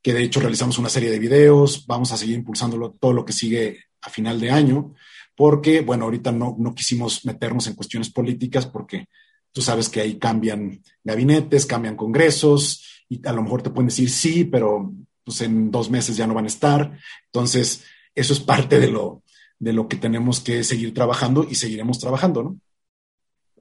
[0.00, 3.32] que de hecho realizamos una serie de videos, vamos a seguir impulsándolo todo lo que
[3.32, 4.94] sigue a final de año,
[5.34, 9.06] porque, bueno, ahorita no, no quisimos meternos en cuestiones políticas porque
[9.50, 14.08] tú sabes que ahí cambian gabinetes, cambian congresos y a lo mejor te pueden decir
[14.08, 16.96] sí, pero pues en dos meses ya no van a estar.
[17.24, 17.82] Entonces,
[18.14, 19.24] eso es parte de lo,
[19.58, 22.60] de lo que tenemos que seguir trabajando y seguiremos trabajando, ¿no?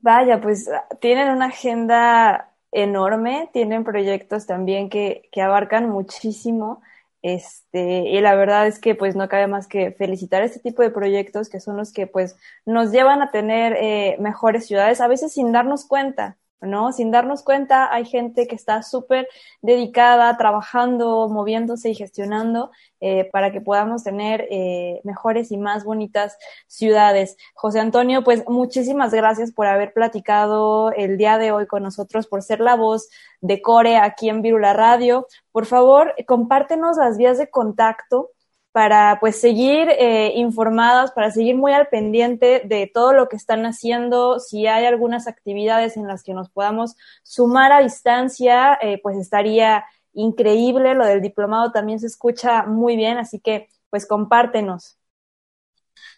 [0.02, 0.70] Vaya, pues
[1.02, 6.82] tienen una agenda enorme, tienen proyectos también que, que abarcan muchísimo.
[7.24, 10.92] Este, y la verdad es que pues no cabe más que felicitar este tipo de
[10.92, 15.34] proyectos que son los que pues nos llevan a tener eh, mejores ciudades, a veces
[15.34, 16.92] sin darnos cuenta, ¿no?
[16.92, 19.28] Sin darnos cuenta, hay gente que está súper
[19.62, 26.38] dedicada, trabajando, moviéndose y gestionando eh, para que podamos tener eh, mejores y más bonitas
[26.68, 27.38] ciudades.
[27.54, 32.42] José Antonio, pues muchísimas gracias por haber platicado el día de hoy con nosotros, por
[32.42, 33.10] ser la voz
[33.42, 35.28] de Core aquí en Virula Radio.
[35.52, 38.32] Por favor, compártenos las vías de contacto
[38.78, 43.66] para pues seguir eh, informadas, para seguir muy al pendiente de todo lo que están
[43.66, 49.18] haciendo, si hay algunas actividades en las que nos podamos sumar a distancia, eh, pues
[49.18, 55.00] estaría increíble, lo del diplomado también se escucha muy bien, así que pues compártenos.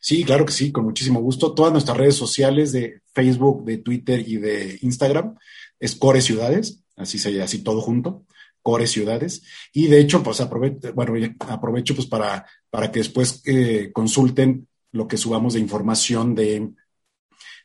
[0.02, 1.54] Sí, claro que sí, con muchísimo gusto.
[1.54, 5.38] Todas nuestras redes sociales de Facebook, de Twitter y de Instagram
[5.80, 8.26] es Core Ciudades, así se así todo junto
[8.62, 9.44] core ciudades.
[9.74, 11.14] Y de hecho, pues aprovecho, bueno,
[11.48, 16.70] aprovecho pues para, para que después eh, consulten lo que subamos de información de,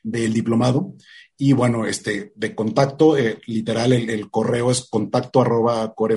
[0.02, 0.94] del diplomado.
[1.36, 6.10] Y bueno, este, de contacto, eh, literal, el, correo es contacto arroba com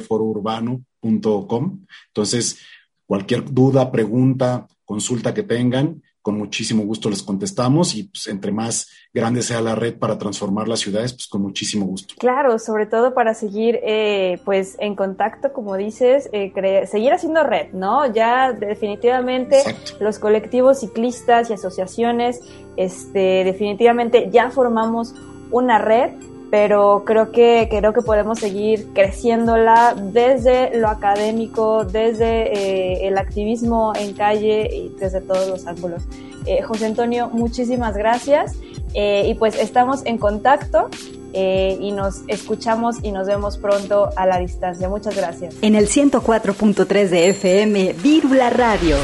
[2.07, 2.59] Entonces,
[3.05, 8.89] cualquier duda, pregunta, consulta que tengan, con muchísimo gusto les contestamos y pues, entre más
[9.13, 12.15] grande sea la red para transformar las ciudades, pues con muchísimo gusto.
[12.17, 16.51] Claro, sobre todo para seguir eh, pues en contacto, como dices, eh,
[16.85, 18.13] seguir haciendo red, ¿no?
[18.13, 20.03] Ya definitivamente Exacto.
[20.03, 22.41] los colectivos ciclistas y asociaciones,
[22.75, 25.15] este, definitivamente ya formamos
[25.49, 26.11] una red
[26.49, 33.93] pero creo que creo que podemos seguir creciéndola desde lo académico, desde eh, el activismo
[33.95, 36.03] en calle y desde todos los ángulos.
[36.45, 38.55] Eh, José Antonio, muchísimas gracias
[38.93, 40.89] eh, y pues estamos en contacto.
[41.33, 44.89] y nos escuchamos y nos vemos pronto a la distancia.
[44.89, 45.53] Muchas gracias.
[45.61, 48.95] En el 104.3 de FM, Vírula Radio.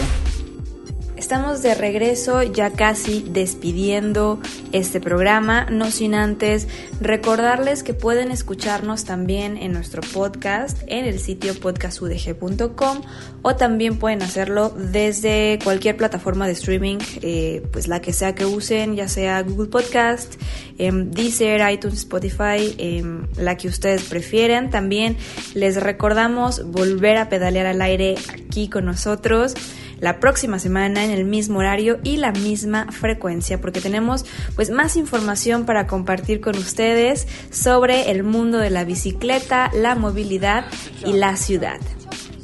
[1.24, 4.42] Estamos de regreso, ya casi despidiendo
[4.74, 6.68] este programa, no sin antes
[7.00, 13.02] recordarles que pueden escucharnos también en nuestro podcast en el sitio podcastudg.com
[13.42, 18.46] o también pueden hacerlo desde cualquier plataforma de streaming, eh, pues la que sea que
[18.46, 20.36] usen, ya sea Google Podcast,
[20.78, 23.02] eh, Deezer, iTunes, Spotify, eh,
[23.38, 24.70] la que ustedes prefieran.
[24.70, 25.16] También
[25.54, 29.56] les recordamos volver a pedalear al aire aquí con nosotros
[30.04, 34.98] la próxima semana en el mismo horario y la misma frecuencia porque tenemos pues más
[34.98, 40.66] información para compartir con ustedes sobre el mundo de la bicicleta, la movilidad
[41.06, 41.80] y la ciudad.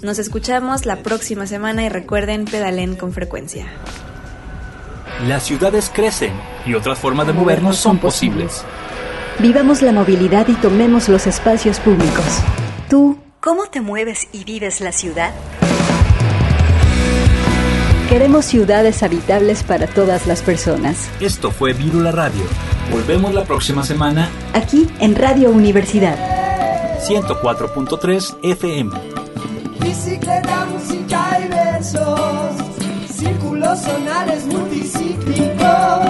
[0.02, 3.66] Nos escuchamos la próxima semana y recuerden pedalen con frecuencia.
[5.28, 6.32] Las ciudades crecen
[6.66, 8.64] y otras formas de movernos son posibles.
[9.40, 12.40] Vivamos la movilidad y tomemos los espacios públicos.
[12.90, 15.34] ¿Tú cómo te mueves y vives la ciudad?
[18.10, 21.12] Queremos ciudades habitables para todas las personas.
[21.20, 22.42] Esto fue Virula Radio.
[22.92, 24.32] Volvemos la próxima semana.
[24.56, 26.18] Aquí en Radio Universidad.
[27.08, 28.92] 104.3 FM.
[29.80, 32.56] Bicicleta, música y besos.
[33.14, 36.10] Círculos sonales multicíclicos